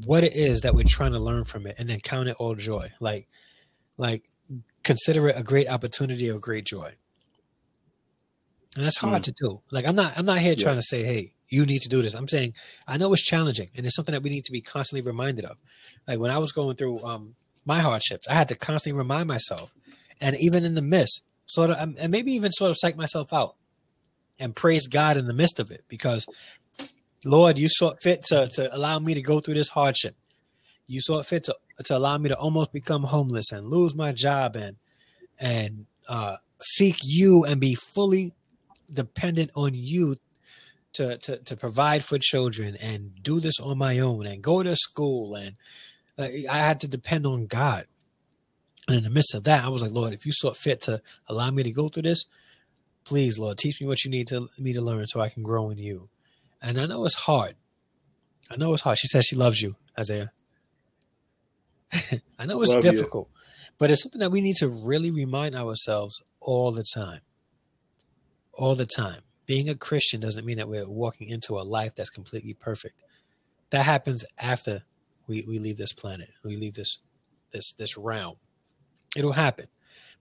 [0.06, 2.56] what it is that we're trying to learn from it and then count it all
[2.56, 3.28] joy like
[3.98, 4.30] like
[4.84, 6.92] consider it a great opportunity or great joy
[8.76, 9.26] and that's hard mm.
[9.26, 10.64] to do like i'm not i'm not here yeah.
[10.64, 12.54] trying to say hey you need to do this i'm saying
[12.88, 15.58] i know it's challenging and it's something that we need to be constantly reminded of
[16.08, 19.74] like when i was going through um my hardships i had to constantly remind myself
[20.22, 23.56] and even in the midst sort of and maybe even sort of psych myself out
[24.40, 26.28] and praise god in the midst of it because
[27.26, 30.16] Lord, you saw fit to, to allow me to go through this hardship.
[30.86, 34.56] You saw fit to, to allow me to almost become homeless and lose my job
[34.56, 34.78] and
[35.40, 38.34] and uh, seek you and be fully
[38.92, 40.16] dependent on you
[40.94, 44.76] to, to, to provide for children and do this on my own and go to
[44.76, 45.56] school and
[46.18, 47.86] uh, I had to depend on God.
[48.88, 51.02] And in the midst of that, I was like, Lord, if you saw fit to
[51.28, 52.26] allow me to go through this,
[53.04, 55.70] please, Lord, teach me what you need to me to learn so I can grow
[55.70, 56.10] in you.
[56.62, 57.56] And I know it's hard.
[58.50, 58.98] I know it's hard.
[58.98, 60.32] She says she loves you, Isaiah.
[62.40, 63.40] I know it's Love difficult, you.
[63.78, 67.22] but it's something that we need to really remind ourselves all the time.
[68.54, 69.22] All the time.
[69.48, 73.02] Being a Christian doesn't mean that we're walking into a life that's completely perfect.
[73.72, 74.84] That happens after
[75.26, 76.30] we, we leave this planet.
[76.44, 77.00] We leave this
[77.52, 78.36] this this realm.
[79.16, 79.68] It'll happen.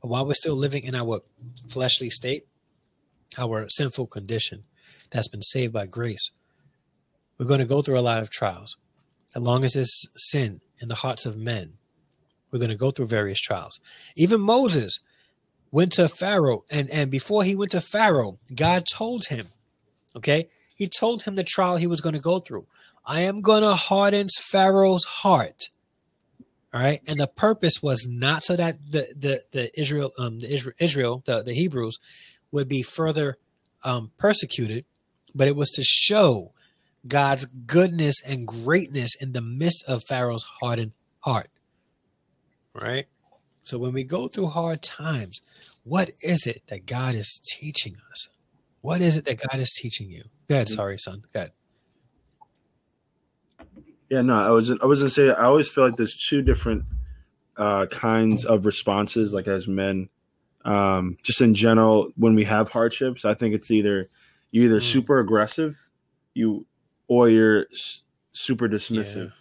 [0.00, 1.20] But while we're still living in our
[1.68, 2.46] fleshly state,
[3.38, 4.64] our sinful condition,
[5.10, 6.30] that's been saved by grace.
[7.38, 8.76] We're going to go through a lot of trials.
[9.34, 11.74] As long as there's sin in the hearts of men,
[12.50, 13.80] we're going to go through various trials.
[14.14, 15.00] Even Moses
[15.76, 19.48] went to Pharaoh, and, and before he went to Pharaoh, God told him,
[20.16, 22.66] okay, He told him the trial he was going to go through.
[23.04, 25.68] I am going to harden Pharaoh's heart.
[26.72, 30.50] All right, and the purpose was not so that the the, the Israel um the
[30.50, 31.98] Israel, Israel the, the Hebrews
[32.52, 33.36] would be further
[33.84, 34.86] um, persecuted,
[35.34, 36.52] but it was to show
[37.06, 41.50] God's goodness and greatness in the midst of Pharaoh's hardened heart.
[42.72, 43.08] Right?
[43.66, 45.42] So when we go through hard times,
[45.82, 48.28] what is it that God is teaching us?
[48.80, 50.22] What is it that God is teaching you?
[50.48, 51.24] Go ahead, sorry, son.
[51.34, 51.52] Go ahead.
[54.08, 56.84] Yeah, no, I was I was gonna say I always feel like there's two different
[57.56, 60.10] uh, kinds of responses, like as men.
[60.64, 64.08] Um, just in general, when we have hardships, I think it's either
[64.52, 64.92] you either mm.
[64.92, 65.76] super aggressive,
[66.34, 66.66] you
[67.08, 67.66] or you're
[68.30, 69.32] super dismissive.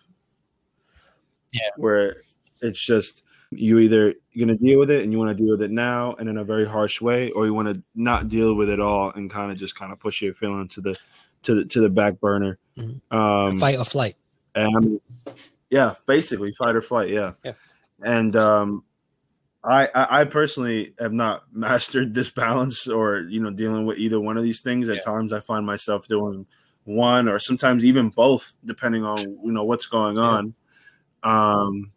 [1.52, 1.62] Yeah.
[1.62, 1.70] yeah.
[1.78, 2.24] Where
[2.62, 5.62] it's just you either you're gonna deal with it and you want to deal with
[5.62, 8.70] it now and in a very harsh way, or you want to not deal with
[8.70, 10.96] it all and kind of just kind of push your feeling to the
[11.44, 12.58] to the to the back burner.
[12.78, 13.16] Mm-hmm.
[13.16, 14.16] Um, fight or flight.
[14.56, 15.00] And
[15.70, 17.10] yeah, basically fight or flight.
[17.10, 17.34] Yeah.
[17.44, 17.54] Yeah.
[18.02, 18.84] And um,
[19.64, 24.38] I, I personally have not mastered this balance or you know dealing with either one
[24.38, 24.90] of these things.
[24.90, 25.02] At yeah.
[25.02, 26.46] times, I find myself doing
[26.84, 30.54] one or sometimes even both, depending on you know what's going on.
[31.24, 31.92] Um,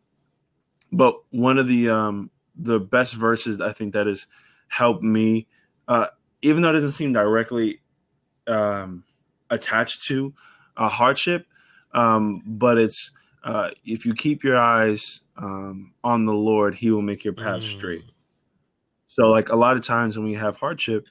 [0.92, 4.27] but one of the um, the best verses I think that has
[4.68, 5.46] helped me,
[5.87, 6.09] uh,
[6.42, 7.81] even though it doesn't seem directly
[8.46, 9.05] um,
[9.51, 10.35] attached to
[10.77, 11.46] a hardship,
[11.92, 13.11] um, but it's
[13.44, 17.62] uh, if you keep your eyes um, on the Lord, He will make your path
[17.62, 17.70] mm.
[17.70, 18.05] straight.
[19.07, 21.09] So, like a lot of times when we have hardship,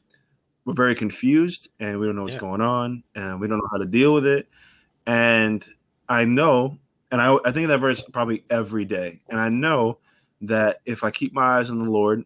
[0.65, 2.41] we're very confused and we don't know what's yeah.
[2.41, 4.47] going on and we don't know how to deal with it.
[5.05, 5.65] And
[6.09, 6.77] I know,
[7.11, 9.21] and I, I think that verse probably every day.
[9.29, 9.99] And I know
[10.41, 12.23] that if I keep my eyes on the Lord,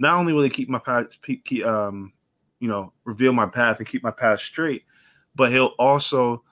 [0.00, 2.12] not only will He keep my path, keep, um,
[2.60, 4.84] you know, reveal my path and keep my path straight,
[5.34, 6.42] but He'll also,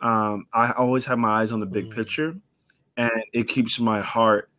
[0.00, 1.94] um, I always have my eyes on the big mm.
[1.94, 2.36] picture,
[2.96, 4.50] and it keeps my heart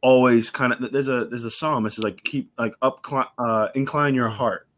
[0.00, 0.92] always kind of.
[0.92, 1.86] There's a there's a psalm.
[1.86, 3.06] It's like keep like up,
[3.38, 4.34] uh, incline your mm.
[4.34, 4.68] heart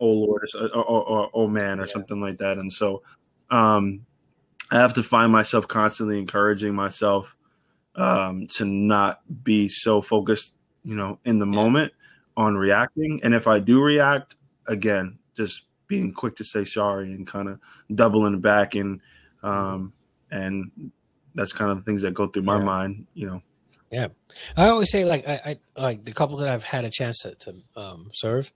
[0.00, 1.92] oh Lord, or, or, or oh man, or yeah.
[1.92, 2.58] something like that.
[2.58, 3.02] And so,
[3.50, 4.04] um,
[4.70, 7.36] I have to find myself constantly encouraging myself
[7.94, 10.54] um, to not be so focused,
[10.84, 11.54] you know, in the yeah.
[11.54, 11.92] moment
[12.36, 13.20] on reacting.
[13.22, 17.58] And if I do react, again, just being quick to say sorry and kind of
[17.94, 19.00] doubling back and
[19.42, 19.92] um,
[20.30, 20.92] and
[21.34, 22.64] that's kind of the things that go through my yeah.
[22.64, 23.42] mind, you know.
[23.90, 24.08] Yeah,
[24.56, 27.34] I always say like I, I like the couple that I've had a chance to,
[27.36, 28.52] to um, serve.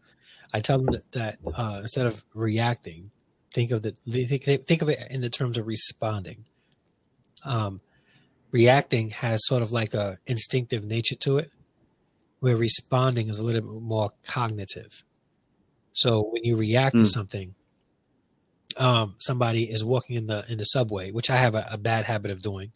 [0.52, 3.10] I tell them that, that uh, instead of reacting,
[3.52, 6.44] think of the think, think of it in the terms of responding.
[7.44, 7.80] Um,
[8.50, 11.50] reacting has sort of like a instinctive nature to it,
[12.40, 15.04] where responding is a little bit more cognitive.
[15.92, 17.00] So when you react mm.
[17.00, 17.08] to hmm.
[17.08, 17.54] something,
[18.78, 22.04] um, somebody is walking in the in the subway, which I have a, a, bad
[22.06, 22.72] habit of doing.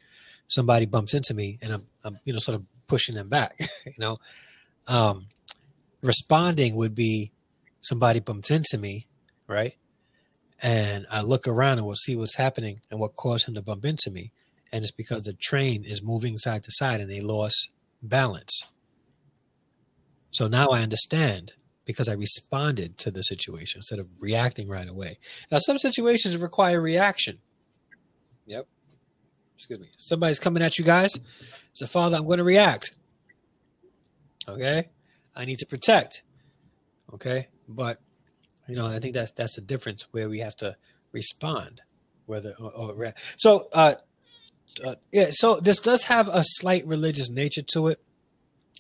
[0.47, 3.57] Somebody bumps into me, and I'm, I'm you know sort of pushing them back.
[3.87, 4.19] you know,
[4.87, 5.27] um,
[6.03, 7.33] responding would be
[7.81, 9.07] somebody bumps into me,
[9.47, 9.75] right?
[10.63, 13.85] And I look around and we'll see what's happening and what caused him to bump
[13.85, 14.33] into me.
[14.73, 17.71] And it's because the train is moving side to side and they lost
[18.03, 18.71] balance.
[20.31, 21.53] So now I understand
[21.85, 25.19] because I responded to the situation instead of reacting right away.
[25.51, 27.39] Now, some situations require reaction.
[28.47, 28.67] Yep.
[29.57, 29.87] Excuse me.
[29.97, 31.19] Somebody's coming at you guys.
[31.73, 32.97] So, Father, I'm going to react.
[34.49, 34.89] Okay.
[35.35, 36.23] I need to protect.
[37.15, 37.49] Okay.
[37.69, 38.01] But
[38.69, 40.77] you know, I think that's that's the difference where we have to
[41.13, 41.83] respond,
[42.27, 43.69] whether or, or so.
[43.73, 43.95] Uh,
[44.85, 48.03] uh, yeah, so this does have a slight religious nature to it.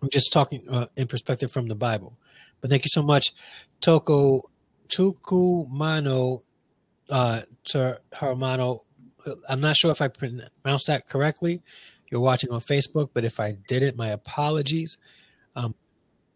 [0.02, 2.18] I'm just talking uh, in perspective from the Bible.
[2.60, 3.32] But thank you so much,
[3.80, 4.42] Toko
[4.88, 6.42] Tukumano
[7.08, 8.82] uh, to Hermano.
[9.48, 11.62] I'm not sure if I pronounced that correctly.
[12.10, 14.98] You're watching on Facebook, but if I didn't, my apologies.
[15.56, 15.74] Um,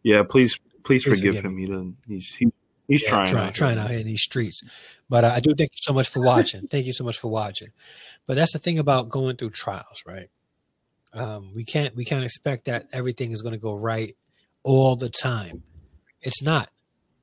[0.02, 1.56] yeah, please please, forgive, him.
[1.56, 1.96] He doesn't.
[2.06, 2.52] He's he,
[2.90, 4.62] he's yeah, trying, trying, out trying out here in these streets.
[5.08, 6.66] But uh, I do thank you so much for watching.
[6.68, 7.68] thank you so much for watching.
[8.26, 10.28] But that's the thing about going through trials, right?
[11.12, 14.14] Um, we can't we can't expect that everything is going to go right
[14.62, 15.62] all the time.
[16.20, 16.68] It's not.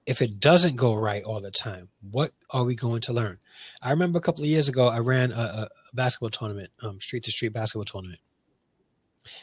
[0.06, 3.40] If it doesn't go right all the time, what are we going to learn?
[3.82, 7.24] I remember a couple of years ago, I ran a, a basketball tournament, um, street
[7.24, 8.22] to street basketball tournament,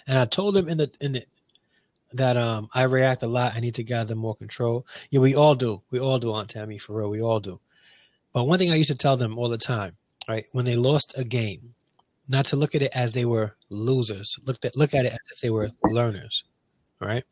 [0.07, 1.25] and I told them in the in the
[2.15, 3.55] that um I react a lot.
[3.55, 4.87] I need to gather more control.
[5.11, 5.83] Yeah, we all do.
[5.91, 7.11] We all do, Aunt Tammy, for real.
[7.11, 7.61] We all do.
[8.33, 9.97] But one thing I used to tell them all the time,
[10.29, 11.75] right, when they lost a game,
[12.29, 14.37] not to look at it as they were losers.
[14.45, 16.45] Look at look at it as if they were learners.
[17.01, 17.25] Right?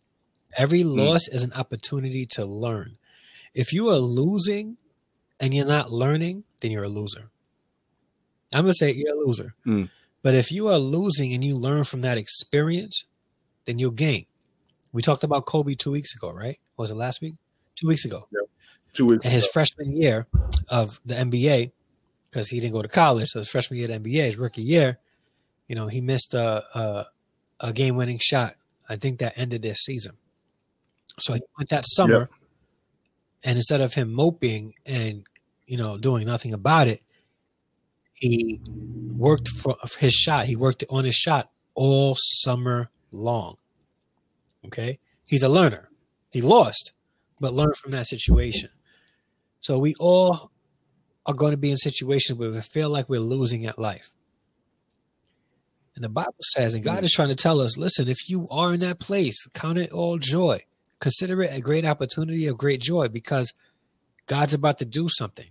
[0.56, 0.96] Every mm.
[0.96, 2.98] loss is an opportunity to learn.
[3.54, 4.76] If you are losing
[5.40, 7.30] and you're not learning, then you're a loser.
[8.54, 9.54] I'm gonna say you're a loser.
[9.66, 9.88] Mm.
[10.22, 13.06] But if you are losing and you learn from that experience,
[13.64, 14.26] then you'll gain.
[14.92, 16.58] We talked about Kobe two weeks ago, right?
[16.76, 17.34] Or was it last week?
[17.76, 18.28] Two weeks ago.
[18.92, 19.24] Two weeks.
[19.24, 20.26] And his freshman year
[20.68, 21.72] of the NBA,
[22.30, 24.62] because he didn't go to college, so his freshman year of the NBA, his rookie
[24.62, 24.98] year,
[25.66, 27.06] you know, he missed a a,
[27.60, 28.54] a game winning shot.
[28.88, 30.18] I think that ended their season.
[31.18, 32.30] So he went that summer, Yep.
[33.44, 35.24] and instead of him moping and
[35.66, 37.02] you know doing nothing about it,
[38.14, 38.60] he
[39.16, 40.46] worked for his shot.
[40.46, 43.56] He worked on his shot all summer long.
[44.66, 45.90] Okay, he's a learner.
[46.30, 46.92] He lost,
[47.40, 48.70] but learned from that situation.
[49.60, 50.50] So we all
[51.26, 54.14] are going to be in situations where we feel like we're losing at life.
[55.94, 58.72] And the Bible says, and God is trying to tell us, listen, if you are
[58.74, 60.60] in that place, count it all joy.
[61.00, 63.52] Consider it a great opportunity of great joy because
[64.26, 65.50] God's about to do something,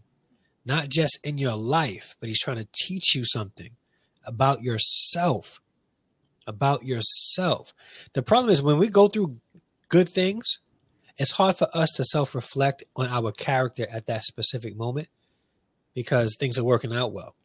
[0.65, 3.71] not just in your life, but He's trying to teach you something
[4.25, 5.61] about yourself.
[6.51, 7.73] About yourself.
[8.13, 9.37] The problem is when we go through
[9.87, 10.59] good things,
[11.17, 15.07] it's hard for us to self reflect on our character at that specific moment
[15.93, 17.35] because things are working out well.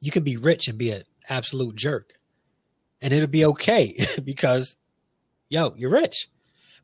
[0.00, 2.10] You can be rich and be an absolute jerk,
[3.00, 4.76] and it'll be okay because,
[5.48, 6.26] yo, you're rich.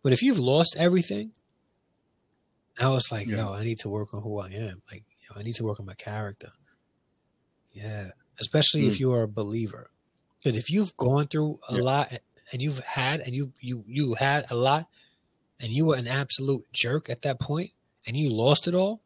[0.05, 1.33] But if you've lost everything,
[2.79, 3.39] now it's like, Yeah.
[3.39, 4.83] yo, I need to work on who I am.
[4.91, 6.51] Like, yo, I need to work on my character.
[7.73, 8.11] Yeah.
[8.41, 9.01] Especially if Mm.
[9.01, 9.91] you are a believer.
[10.43, 11.83] Because if you've gone through a Yeah.
[11.83, 12.13] lot
[12.53, 14.89] and you've had and you you you had a lot
[15.61, 17.71] and you were an absolute jerk at that point
[18.07, 19.03] and you lost it all,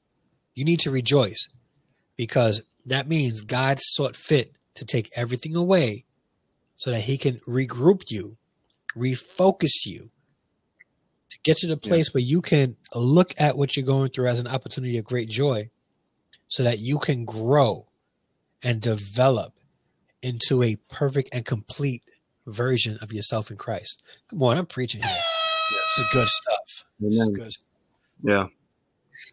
[0.55, 1.47] you need to rejoice
[2.16, 6.05] because that means God sought fit to take everything away
[6.76, 8.37] so that he can regroup you,
[8.95, 10.11] refocus you
[11.28, 14.39] to get to the place where you can look at what you're going through as
[14.39, 15.68] an opportunity of great joy
[16.49, 17.87] so that you can grow
[18.62, 19.55] and develop
[20.27, 22.03] into a perfect and complete
[22.47, 24.03] version of yourself in Christ.
[24.29, 25.11] Come on, I'm preaching here.
[25.70, 26.85] This is good stuff.
[26.99, 27.53] This good.
[28.22, 28.47] Yeah,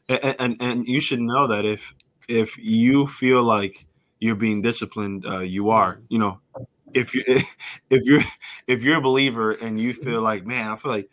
[0.07, 1.95] and, and and you should know that if
[2.27, 3.85] if you feel like
[4.19, 5.99] you're being disciplined, uh, you are.
[6.09, 6.39] You know,
[6.93, 7.23] if you
[7.89, 8.21] if you're
[8.67, 11.09] if you're a believer and you feel like, man, I feel like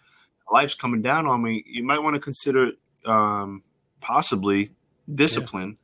[0.52, 2.72] life's coming down on me, you might want to consider
[3.06, 3.62] um,
[4.00, 4.72] possibly
[5.12, 5.78] discipline.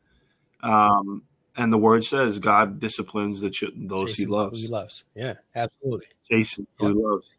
[0.62, 1.22] Um,
[1.56, 4.62] and the word says God disciplines the ch- those he loves.
[4.62, 5.04] He loves.
[5.14, 6.06] Yeah, absolutely.
[6.30, 7.30] Jason who he loves.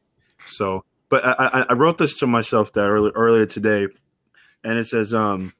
[0.45, 3.87] So, but I, I, I wrote this to myself that early, earlier today,
[4.63, 5.53] and it says, um,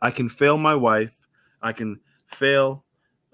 [0.00, 1.16] I can fail my wife,
[1.62, 2.84] I can fail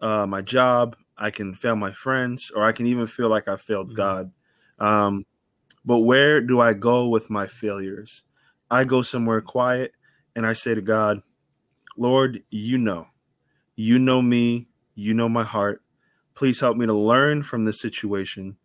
[0.01, 3.57] uh, my job, I can fail my friends, or I can even feel like I
[3.57, 3.97] failed Mhm.
[3.97, 4.33] God.
[4.79, 5.27] Um,
[5.85, 8.23] but where do I go with my failures?
[8.71, 9.93] I go somewhere quiet
[10.37, 11.23] and I say to God,
[11.97, 13.09] Lord, you know,
[13.77, 15.83] you know me, you know my heart.
[16.35, 18.57] Please help me to learn from this situation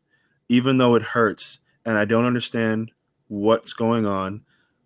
[0.49, 2.91] even though it hurts and I don't understand
[3.27, 4.41] what's going on,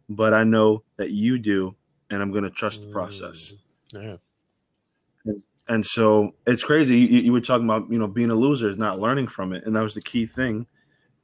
[0.09, 1.75] but I know that you do,
[2.09, 3.53] and I'm going to trust the process.
[3.93, 4.15] Mm, Yeah.
[5.67, 6.97] And so it's crazy.
[6.97, 9.65] You, you were talking about, you know, being a loser is not learning from it,
[9.65, 10.65] and that was the key thing.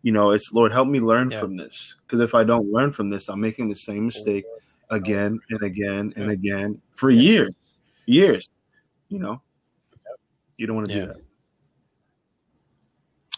[0.04, 1.40] You know, it's Lord, help me learn Yeah.
[1.40, 4.46] from this, because if I don't learn from this, I'm making the same mistake
[4.92, 6.34] again and again and Yeah.
[6.34, 7.22] again for Yeah.
[7.22, 7.56] years,
[8.06, 8.50] years.
[9.10, 9.42] You know,
[10.58, 11.02] you don't want to Yeah.
[11.02, 11.22] do that.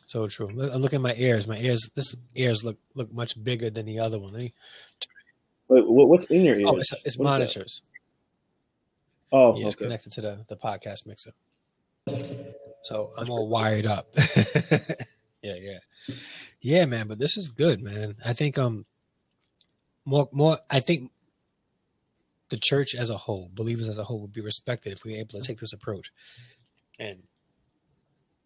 [0.05, 0.47] So true.
[0.47, 1.47] Look, look at my ears.
[1.47, 1.89] My ears.
[1.95, 4.32] This ears look look much bigger than the other one.
[4.34, 4.53] Let me-
[5.70, 6.70] Wait, what's in your ears?
[6.70, 7.82] Oh, it's, it's monitors.
[9.34, 11.34] Oh, Yeah, it's connected to the the podcast mixer.
[12.84, 14.07] So I'm all wired up.
[15.41, 15.80] yeah, yeah,
[16.61, 17.07] yeah, man.
[17.09, 18.15] But this is good, man.
[18.26, 18.86] I think um
[20.05, 20.57] more more.
[20.70, 21.11] I think
[22.49, 25.19] the church as a whole, believers as a whole, would be respected if we were
[25.19, 26.11] able to take this approach
[26.99, 27.23] and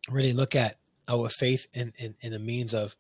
[0.10, 0.78] really look at
[1.08, 2.96] our faith in in, in the means of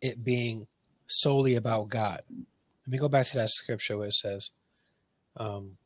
[0.00, 0.66] it being
[1.06, 2.20] solely about God.
[2.30, 4.50] Let me go back to that scripture where it says,
[5.36, 5.76] um,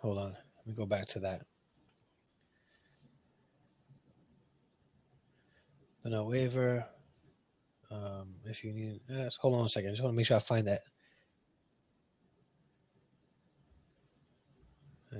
[0.00, 1.42] hold on, let me go back to that.
[6.04, 6.86] No waiver.
[7.90, 9.90] Um, if you need, uh, hold on a second.
[9.90, 10.82] I just want to make sure I find that.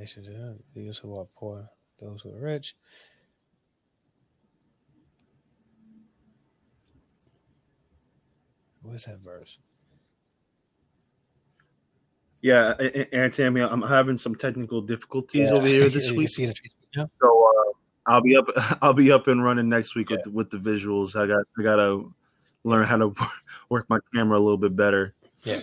[0.01, 1.69] I should do these who are poor,
[1.99, 2.75] those who are rich.
[8.83, 9.59] Where's that verse?
[12.43, 16.45] Yeah, a- a- and Tammy, I'm having some technical difficulties over here this week, see
[16.45, 16.59] it
[16.95, 17.09] now?
[17.21, 17.73] so uh,
[18.07, 18.47] I'll be up.
[18.83, 20.19] I'll be up and running next week Yeah.
[20.27, 21.17] with with the visuals.
[21.17, 22.05] I got I gotta
[22.65, 23.15] learn how to
[23.71, 25.15] work my camera a little bit better.
[25.45, 25.61] Yeah.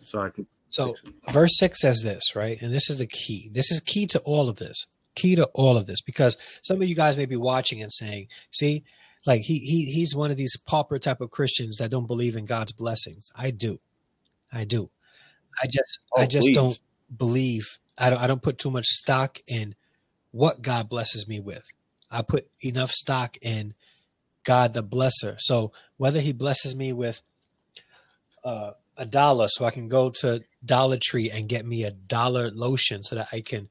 [0.00, 0.46] So I can.
[0.74, 0.94] So
[1.32, 2.60] verse six says this, right?
[2.60, 3.48] And this is the key.
[3.52, 4.86] This is key to all of this.
[5.14, 8.26] key to all of this because some of you guys may be watching and saying,
[8.50, 8.84] see,
[9.26, 12.46] like he he he's one of these pauper type of Christians that don't believe in
[12.46, 13.30] God's blessings.
[13.36, 13.80] I do.
[14.52, 14.90] I do.
[15.62, 16.56] I just oh, I just please.
[16.56, 16.80] don't
[17.16, 19.74] believe I don't I don't put too much stock in
[20.32, 21.66] what God blesses me with.
[22.10, 23.74] I put enough stock in
[24.44, 25.36] God the blesser.
[25.38, 27.22] So whether he blesses me with
[28.44, 32.50] uh, a dollar so I can go to Dollar Tree and get me a dollar
[32.50, 33.68] lotion so that I can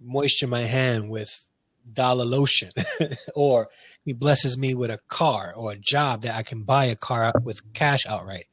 [0.00, 1.48] moisture my hand with
[1.92, 2.70] dollar lotion
[3.34, 3.68] or
[4.04, 7.32] he blesses me with a car or a job that I can buy a car
[7.42, 8.46] with cash outright.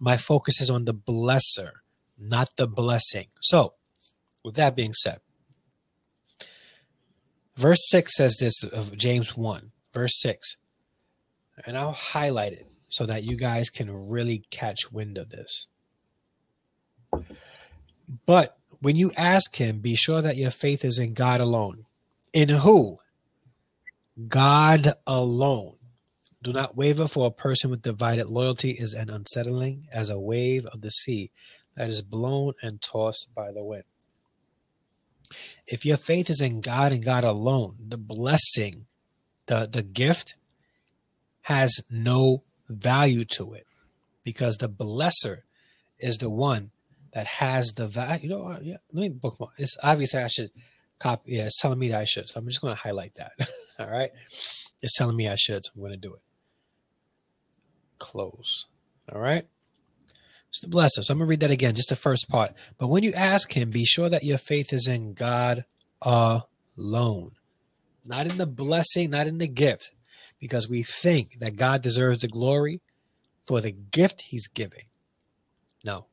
[0.00, 1.70] My focus is on the blesser,
[2.18, 3.28] not the blessing.
[3.40, 3.74] So,
[4.44, 5.18] with that being said,
[7.56, 10.56] verse 6 says this of James 1, verse 6.
[11.66, 15.66] And I'll highlight it so that you guys can really catch wind of this.
[18.26, 21.84] But when you ask him, be sure that your faith is in God alone.
[22.32, 22.98] In who?
[24.28, 25.74] God alone.
[26.40, 30.66] Do not waver, for a person with divided loyalty is an unsettling as a wave
[30.66, 31.30] of the sea
[31.74, 33.84] that is blown and tossed by the wind.
[35.66, 38.86] If your faith is in God and God alone, the blessing,
[39.46, 40.36] the, the gift
[41.42, 43.66] has no value to it
[44.24, 45.38] because the blesser
[45.98, 46.70] is the one
[47.12, 48.24] that has the value.
[48.24, 49.52] You know, yeah, let me bookmark.
[49.58, 50.50] It's obviously I should
[50.98, 51.32] copy.
[51.32, 52.28] Yeah, it's telling me that I should.
[52.28, 53.32] So I'm just going to highlight that.
[53.78, 54.10] All right.
[54.82, 55.64] It's telling me I should.
[55.64, 56.22] So I'm going to do it.
[57.98, 58.66] Close.
[59.12, 59.46] All right.
[60.48, 61.02] It's the blesser.
[61.02, 62.52] So I'm going to read that again, just the first part.
[62.78, 65.64] But when you ask him, be sure that your faith is in God
[66.00, 67.32] alone,
[68.04, 69.90] not in the blessing, not in the gift,
[70.40, 72.80] because we think that God deserves the glory
[73.46, 74.84] for the gift he's giving.
[75.84, 76.06] No.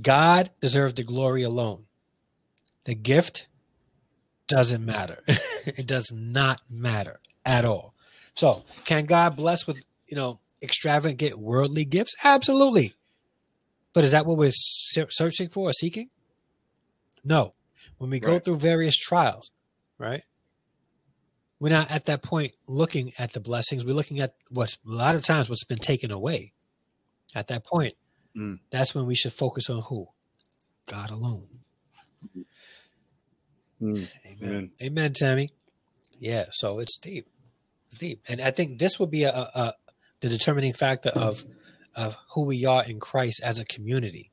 [0.00, 1.84] God deserves the glory alone.
[2.84, 3.46] The gift
[4.48, 5.22] doesn't matter.
[5.66, 7.94] it does not matter at all.
[8.34, 12.14] So, can God bless with, you know, extravagant worldly gifts?
[12.24, 12.94] Absolutely.
[13.92, 16.08] But is that what we're searching for or seeking?
[17.22, 17.54] No.
[17.98, 18.26] When we right.
[18.26, 19.52] go through various trials,
[19.98, 20.22] right?
[21.62, 23.84] We're not at that point looking at the blessings.
[23.84, 26.54] We're looking at what's a lot of times what's been taken away.
[27.36, 27.94] At that point,
[28.36, 28.58] mm.
[28.70, 30.08] that's when we should focus on who?
[30.88, 31.46] God alone.
[32.34, 32.36] Mm.
[33.80, 34.08] Amen.
[34.42, 34.70] Amen.
[34.82, 35.50] Amen, Tammy.
[36.18, 37.28] Yeah, so it's deep.
[37.86, 38.24] It's deep.
[38.28, 39.74] And I think this will be a, a
[40.18, 41.44] the determining factor of
[41.94, 44.32] of who we are in Christ as a community.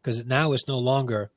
[0.00, 1.30] Because now it's no longer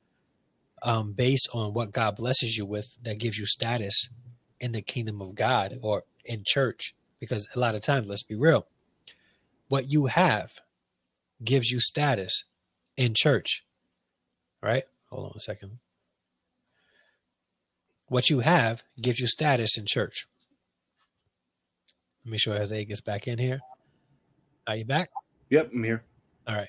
[0.84, 4.08] um, based on what God blesses you with that gives you status
[4.62, 6.96] in the kingdom of God or in church.
[7.20, 8.68] Because a lot of times, let's be real,
[9.68, 10.54] what you have
[11.44, 12.46] gives you status
[12.96, 13.66] in church.
[14.64, 14.84] Right?
[15.10, 15.80] Hold on a second.
[18.08, 20.28] What you have gives you status in church.
[22.26, 23.62] Let me show Isaiah gets back in here.
[24.68, 25.10] Are you back?
[25.50, 26.04] Yep, I'm here.
[26.48, 26.68] All right.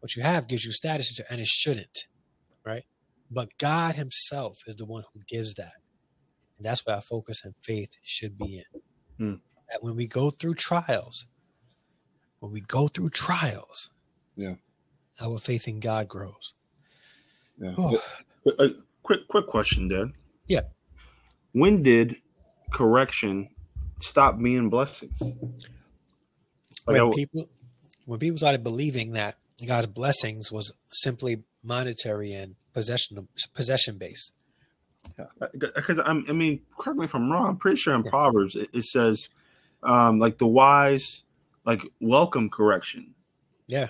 [0.00, 2.06] What you have gives you status, and it shouldn't,
[2.64, 2.84] right?
[3.30, 5.72] But God Himself is the one who gives that.
[6.58, 8.80] And that's where our focus and faith should be in.
[9.16, 9.34] Hmm.
[9.70, 11.26] That when we go through trials,
[12.40, 13.90] when we go through trials,
[14.36, 14.54] yeah,
[15.20, 16.54] our faith in God grows.
[17.58, 17.74] Yeah.
[17.76, 18.02] Oh.
[18.58, 18.68] A
[19.02, 20.12] quick, quick question, Dad.
[20.46, 20.62] Yeah.
[21.52, 22.16] When did
[22.72, 23.50] correction
[24.00, 25.20] stop being blessings?
[26.86, 27.48] Like when people
[28.06, 29.36] when people started believing that
[29.66, 34.32] God's blessings was simply monetary and possession possession based.
[35.18, 37.46] Yeah, because I mean, correct me if I'm wrong.
[37.46, 38.10] I'm pretty sure in yeah.
[38.10, 39.30] Proverbs it, it says,
[39.82, 41.24] um, like the wise,
[41.64, 43.14] like welcome correction.
[43.66, 43.88] Yeah.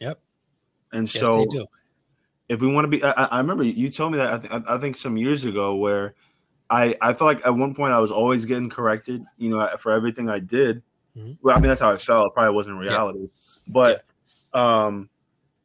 [0.00, 0.20] Yep.
[0.92, 1.46] And yes, so,
[2.48, 4.78] if we want to be, I, I, remember you told me that I, th- I
[4.78, 6.14] think some years ago where
[6.70, 9.92] I I felt like at one point I was always getting corrected, you know, for
[9.92, 10.82] everything I did.
[11.16, 11.32] Mm-hmm.
[11.42, 12.28] Well, I mean that's how I felt.
[12.28, 13.28] It probably wasn't reality, yeah.
[13.68, 14.04] but
[14.52, 15.08] um,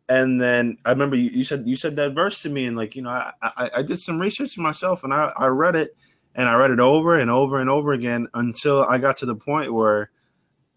[0.10, 2.96] and then I remember you, you, said you said that verse to me, and like
[2.96, 5.96] you know, I, I, I did some research myself, and I I read it,
[6.36, 9.36] and I read it over and over and over again until I got to the
[9.36, 10.10] point where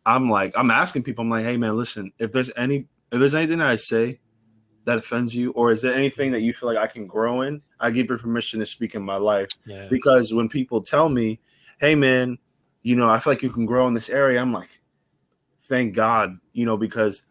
[0.04, 3.34] I'm like I'm asking people, I'm like, hey man, listen, if there's any if there's
[3.34, 4.20] anything that I say
[4.84, 7.62] that offends you, or is there anything that you feel like I can grow in?
[7.80, 9.48] I give you permission to speak in my life.
[9.64, 9.86] Yeah.
[9.88, 11.40] Because when people tell me,
[11.80, 12.36] hey man,
[12.82, 14.40] you know, I feel like you can grow in this area.
[14.40, 14.80] I'm like,
[15.70, 17.22] thank God, you know, because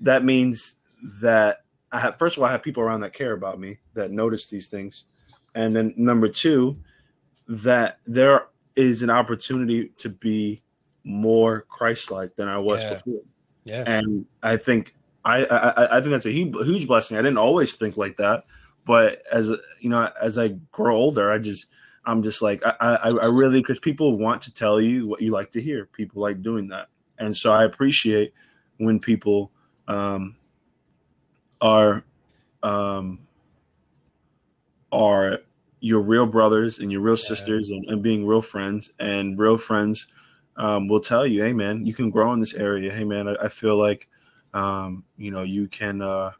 [0.00, 0.76] that means
[1.20, 4.10] that I have, first of all, I have people around that care about me that
[4.10, 5.04] notice these things.
[5.54, 6.78] And then number two,
[7.48, 8.46] that there
[8.76, 10.62] is an opportunity to be
[11.02, 12.94] more Christ-like than I was yeah.
[12.94, 13.20] before.
[13.64, 13.84] Yeah.
[13.86, 14.94] And I think
[15.24, 17.16] I, I, I think that's a huge blessing.
[17.16, 18.44] I didn't always think like that,
[18.86, 21.66] but as you know, as I grow older, I just
[22.06, 25.30] I'm just like I I, I really because people want to tell you what you
[25.30, 25.86] like to hear.
[25.86, 26.88] People like doing that,
[27.18, 28.32] and so I appreciate
[28.78, 29.52] when people
[29.88, 30.36] um,
[31.60, 32.04] are
[32.62, 33.20] um,
[34.92, 35.38] are
[35.80, 37.28] your real brothers and your real yeah.
[37.28, 40.06] sisters and, and, being real friends and real friends
[40.56, 42.92] um, will tell you, hey man, you can grow in this area.
[42.92, 44.08] Hey man, I, I feel like
[44.52, 46.32] um, you know you can uh,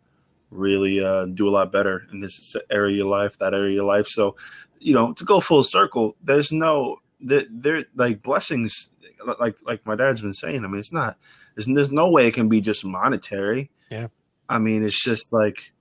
[0.50, 3.74] really uh, do a lot better in this area of your life, that area of
[3.74, 4.06] your life.
[4.08, 4.36] So,
[4.78, 8.90] you know, to go full circle, there's no that there like blessings
[9.38, 10.64] like like my dad's been saying.
[10.64, 11.16] I mean, it's not
[11.54, 13.70] there's, there's no way it can be just monetary.
[13.90, 14.08] Yeah.
[14.50, 15.72] I mean, it's just like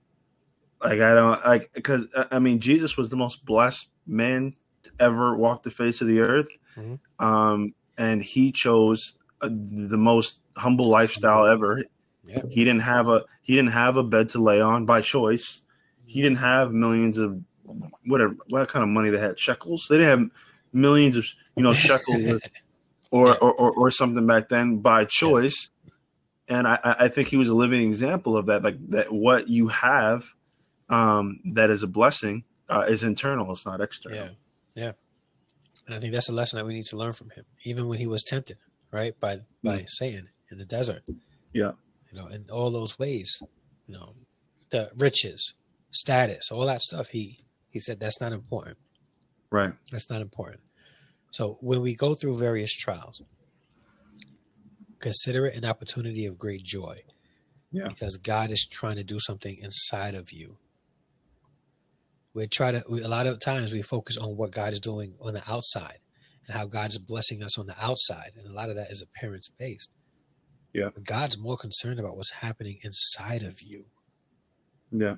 [0.80, 4.54] like I don't like because I mean Jesus was the most blessed man
[4.84, 6.94] to ever walk the face of the earth, mm-hmm.
[7.24, 11.82] um, and he chose uh, the most humble lifestyle ever.
[12.24, 12.42] Yeah.
[12.48, 15.62] He didn't have a he didn't have a bed to lay on by choice.
[16.06, 17.40] He didn't have millions of
[18.06, 19.86] whatever what kind of money they had shekels.
[19.90, 20.30] They didn't have
[20.72, 22.40] millions of you know shekels
[23.10, 25.70] or, or, or, or something back then by choice.
[26.50, 28.62] And I, I think he was a living example of that.
[28.62, 30.24] Like that, what you have
[30.88, 34.18] um, that is a blessing uh, is internal; it's not external.
[34.18, 34.30] Yeah,
[34.74, 34.92] yeah.
[35.86, 37.98] And I think that's a lesson that we need to learn from him, even when
[37.98, 38.58] he was tempted,
[38.90, 39.88] right, by by mm.
[39.88, 41.04] Satan in the desert.
[41.52, 41.72] Yeah,
[42.10, 43.40] you know, in all those ways,
[43.86, 44.14] you know,
[44.70, 45.54] the riches,
[45.92, 47.08] status, all that stuff.
[47.08, 48.76] He he said that's not important.
[49.50, 49.72] Right.
[49.90, 50.60] That's not important.
[51.30, 53.22] So when we go through various trials,
[55.00, 57.02] consider it an opportunity of great joy.
[57.72, 57.88] Yeah.
[57.88, 60.58] Because God is trying to do something inside of you.
[62.34, 65.14] We try to we, a lot of times we focus on what god is doing
[65.20, 65.98] on the outside
[66.46, 68.32] and how god's blessing us on the outside.
[68.38, 69.90] And a lot of that is appearance based
[70.72, 70.90] yeah.
[70.94, 73.86] But god's more concerned about what's happening inside of you.
[74.92, 75.16] Yeah.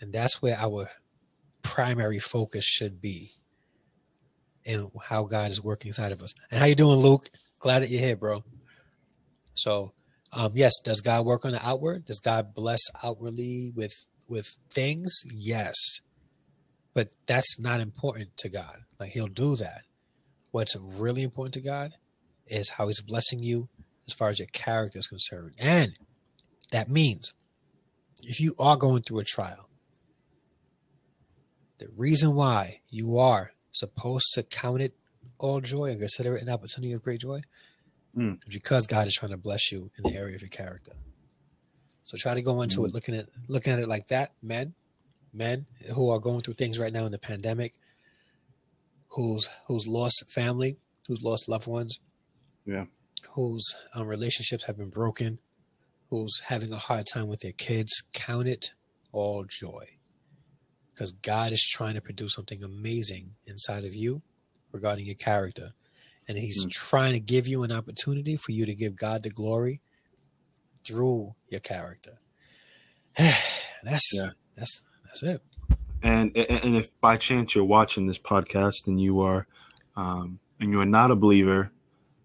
[0.00, 0.88] And that's where our
[1.62, 3.32] primary focus should be
[4.66, 6.34] and how god is working inside of us.
[6.50, 7.30] And how you doing luke?
[7.58, 8.44] Glad that you're here bro
[9.54, 9.92] so
[10.32, 15.22] um, yes does god work on the outward does god bless outwardly with with things
[15.32, 16.00] yes
[16.94, 18.84] but that's not important to God.
[18.98, 19.82] Like He'll do that.
[20.52, 21.94] What's really important to God
[22.46, 23.68] is how He's blessing you
[24.06, 25.54] as far as your character is concerned.
[25.58, 25.94] And
[26.70, 27.32] that means
[28.22, 29.68] if you are going through a trial,
[31.78, 34.94] the reason why you are supposed to count it
[35.38, 37.40] all joy and consider it an opportunity of great joy
[38.16, 38.38] mm.
[38.48, 40.92] because God is trying to bless you in the area of your character.
[42.02, 42.86] So try to go into mm.
[42.86, 44.74] it looking at looking at it like that, men
[45.34, 47.72] men who are going through things right now in the pandemic,
[49.08, 51.98] who's who's lost family, who's lost loved ones,
[52.64, 52.84] yeah,
[53.32, 55.40] whose um, relationships have been broken,
[56.08, 58.02] who's having a hard time with their kids.
[58.12, 58.72] Count it
[59.12, 59.86] all joy,
[60.92, 64.22] because God is trying to produce something amazing inside of you
[64.72, 65.72] regarding your character,
[66.28, 66.70] and He's mm.
[66.70, 69.80] trying to give you an opportunity for you to give God the glory
[70.84, 72.20] through your character.
[73.16, 74.30] that's yeah.
[74.56, 75.40] that's that's it.
[76.02, 79.46] And and if by chance you're watching this podcast and you are
[79.96, 81.72] um, and you are not a believer,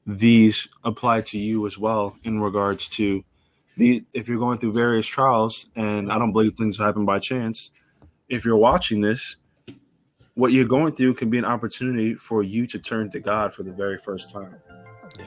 [0.05, 3.23] these apply to you as well in regards to
[3.77, 7.71] the if you're going through various trials and I don't believe things happen by chance.
[8.27, 9.37] If you're watching this,
[10.39, 13.63] what you're going through can be an opportunity for you to turn to God for
[13.63, 14.55] the very first time.
[15.19, 15.25] Yeah.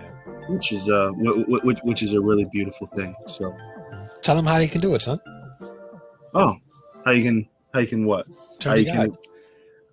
[0.48, 3.14] Which is uh which, which is a really beautiful thing.
[3.26, 3.54] So
[4.22, 5.20] tell them how you can do it, son.
[6.34, 6.56] Oh,
[7.04, 8.26] how you can how you can what?
[8.58, 9.16] Turn how you can,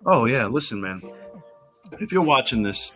[0.06, 1.02] Oh yeah, listen, man.
[1.92, 2.92] If you're watching this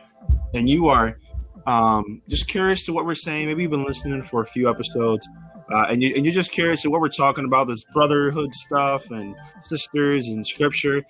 [0.55, 1.19] and you are
[1.67, 5.29] um, just curious to what we're saying, maybe you've been listening for a few episodes,
[5.71, 9.11] uh, and you and you're just curious to what we're talking about, this brotherhood stuff
[9.11, 11.03] and sisters and scripture.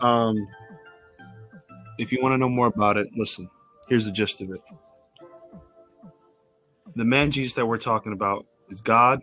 [0.00, 0.46] Um,
[1.98, 3.48] if you want to know more about it, listen.
[3.88, 4.60] Here's the gist of it.
[6.94, 9.22] The man Jesus that we're talking about is God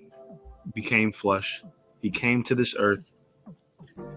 [0.73, 1.63] became flesh.
[2.01, 3.03] He came to this earth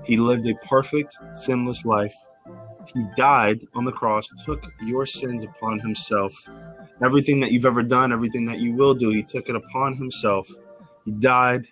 [0.05, 2.15] he lived a perfect, sinless life.
[2.93, 6.35] He died on the cross, took your sins upon himself.
[7.03, 10.49] Everything that you've ever done, everything that you will do, he took it upon himself.
[11.05, 11.67] He died,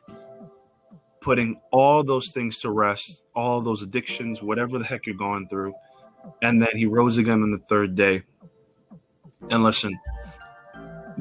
[1.20, 5.74] putting all those things to rest, all those addictions, whatever the heck you're going through.
[6.42, 8.22] And then he rose again on the third day.
[9.50, 9.98] And listen,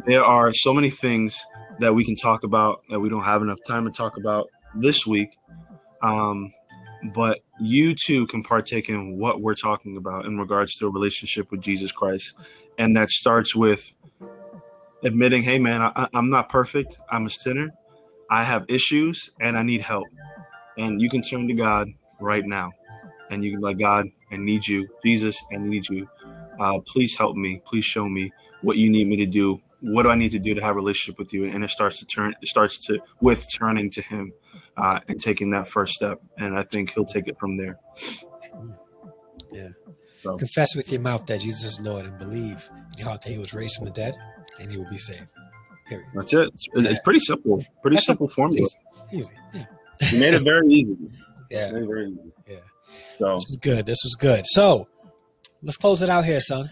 [0.05, 1.45] there are so many things
[1.79, 5.05] that we can talk about that we don't have enough time to talk about this
[5.05, 5.29] week.
[6.01, 6.53] Um,
[7.13, 11.51] but you too can partake in what we're talking about in regards to a relationship
[11.51, 12.35] with Jesus Christ.
[12.77, 13.93] And that starts with
[15.03, 16.97] admitting, hey, man, I, am not perfect.
[17.09, 17.69] I'm a sinner.
[18.29, 20.07] I have issues and I need help.
[20.77, 21.89] And you can turn to God
[22.19, 22.71] right now.
[23.29, 24.87] And you can like, God, I need you.
[25.03, 26.07] Jesus, I need you.
[26.59, 27.61] Uh, please help me.
[27.65, 29.61] Please show me what you need me to do.
[29.81, 31.45] What do I need to do to have a relationship with you?
[31.45, 34.33] And it starts to turn, it starts to with turning to him
[34.75, 36.19] uh, and taking that first step.
[36.37, 37.79] And I think he'll take it from there.
[39.51, 39.69] Yeah.
[40.21, 40.35] So.
[40.35, 43.37] Confess with your mouth that Jesus is Lord and believe in your heart that he
[43.37, 44.15] was raised from the dead
[44.59, 45.27] and you will be saved.
[45.87, 46.07] Period.
[46.13, 46.49] That's it.
[46.49, 46.89] It's, yeah.
[46.91, 47.63] it's pretty simple.
[47.81, 48.67] Pretty That's simple formula.
[49.11, 49.17] Easy.
[49.17, 49.33] easy.
[49.53, 49.65] Yeah.
[50.11, 50.95] You made it very easy.
[51.49, 51.71] Yeah.
[51.71, 52.31] very easy.
[52.47, 52.57] Yeah.
[53.17, 53.85] So this was good.
[53.85, 54.45] This was good.
[54.45, 54.87] So
[55.61, 56.71] let's close it out here, son.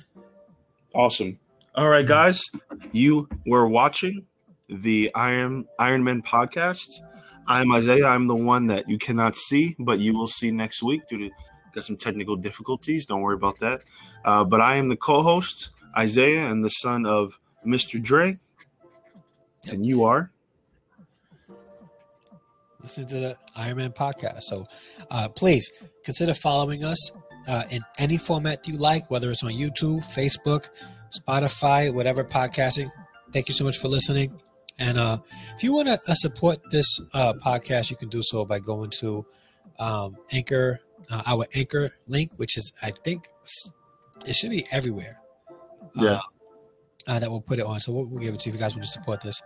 [0.94, 1.40] Awesome.
[1.76, 2.42] All right, guys.
[2.92, 4.26] You were watching
[4.70, 6.90] the Iron Iron Men podcast.
[7.48, 8.08] I'm Isaiah.
[8.08, 11.30] I'm the one that you cannot see, but you will see next week due to
[11.74, 13.06] got some technical difficulties.
[13.06, 13.82] Don't worry about that.
[14.26, 18.02] Uh, but I am the co-host, Isaiah, and the son of Mr.
[18.02, 18.38] Dre.
[19.70, 20.32] And you are
[22.88, 24.44] listening to the Iron Men podcast.
[24.44, 24.66] So
[25.12, 25.70] uh, please
[26.06, 27.12] consider following us
[27.46, 30.70] uh, in any format you like, whether it's on YouTube, Facebook,
[31.12, 32.90] Spotify, whatever podcasting.
[33.34, 34.40] Thank you so much for listening.
[34.80, 35.18] And uh,
[35.58, 38.90] if you want to uh, support this uh, podcast, you can do so by going
[39.02, 39.26] to
[39.80, 40.80] um, Anchor,
[41.12, 43.28] uh, our Anchor link, which is, I think,
[44.26, 45.20] it should be everywhere.
[45.94, 46.22] Yeah.
[47.06, 47.80] Uh, that we'll put it on.
[47.80, 49.42] So we'll, we'll, give it to you if you guys want to support this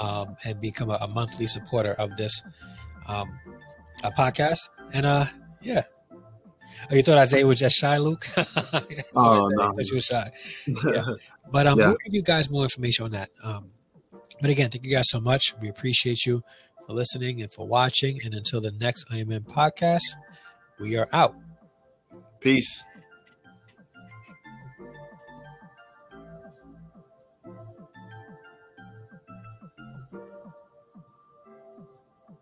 [0.00, 2.40] um, and become a, a, monthly supporter of this
[3.06, 3.38] um,
[4.02, 4.68] a podcast.
[4.92, 5.26] And uh,
[5.62, 5.82] yeah.
[6.90, 8.26] Oh, you thought Isaiah was just shy, Luke?
[9.16, 9.74] oh, no.
[9.78, 10.30] you were shy.
[10.66, 11.04] Yeah.
[11.50, 11.88] But um, yeah.
[11.88, 13.30] we'll give you guys more information on that.
[13.42, 13.70] Um,
[14.40, 15.54] but again, thank you guys so much.
[15.60, 16.42] We appreciate you
[16.86, 18.18] for listening and for watching.
[18.24, 20.02] And until the next Man podcast,
[20.80, 21.34] we are out.
[22.40, 22.82] Peace.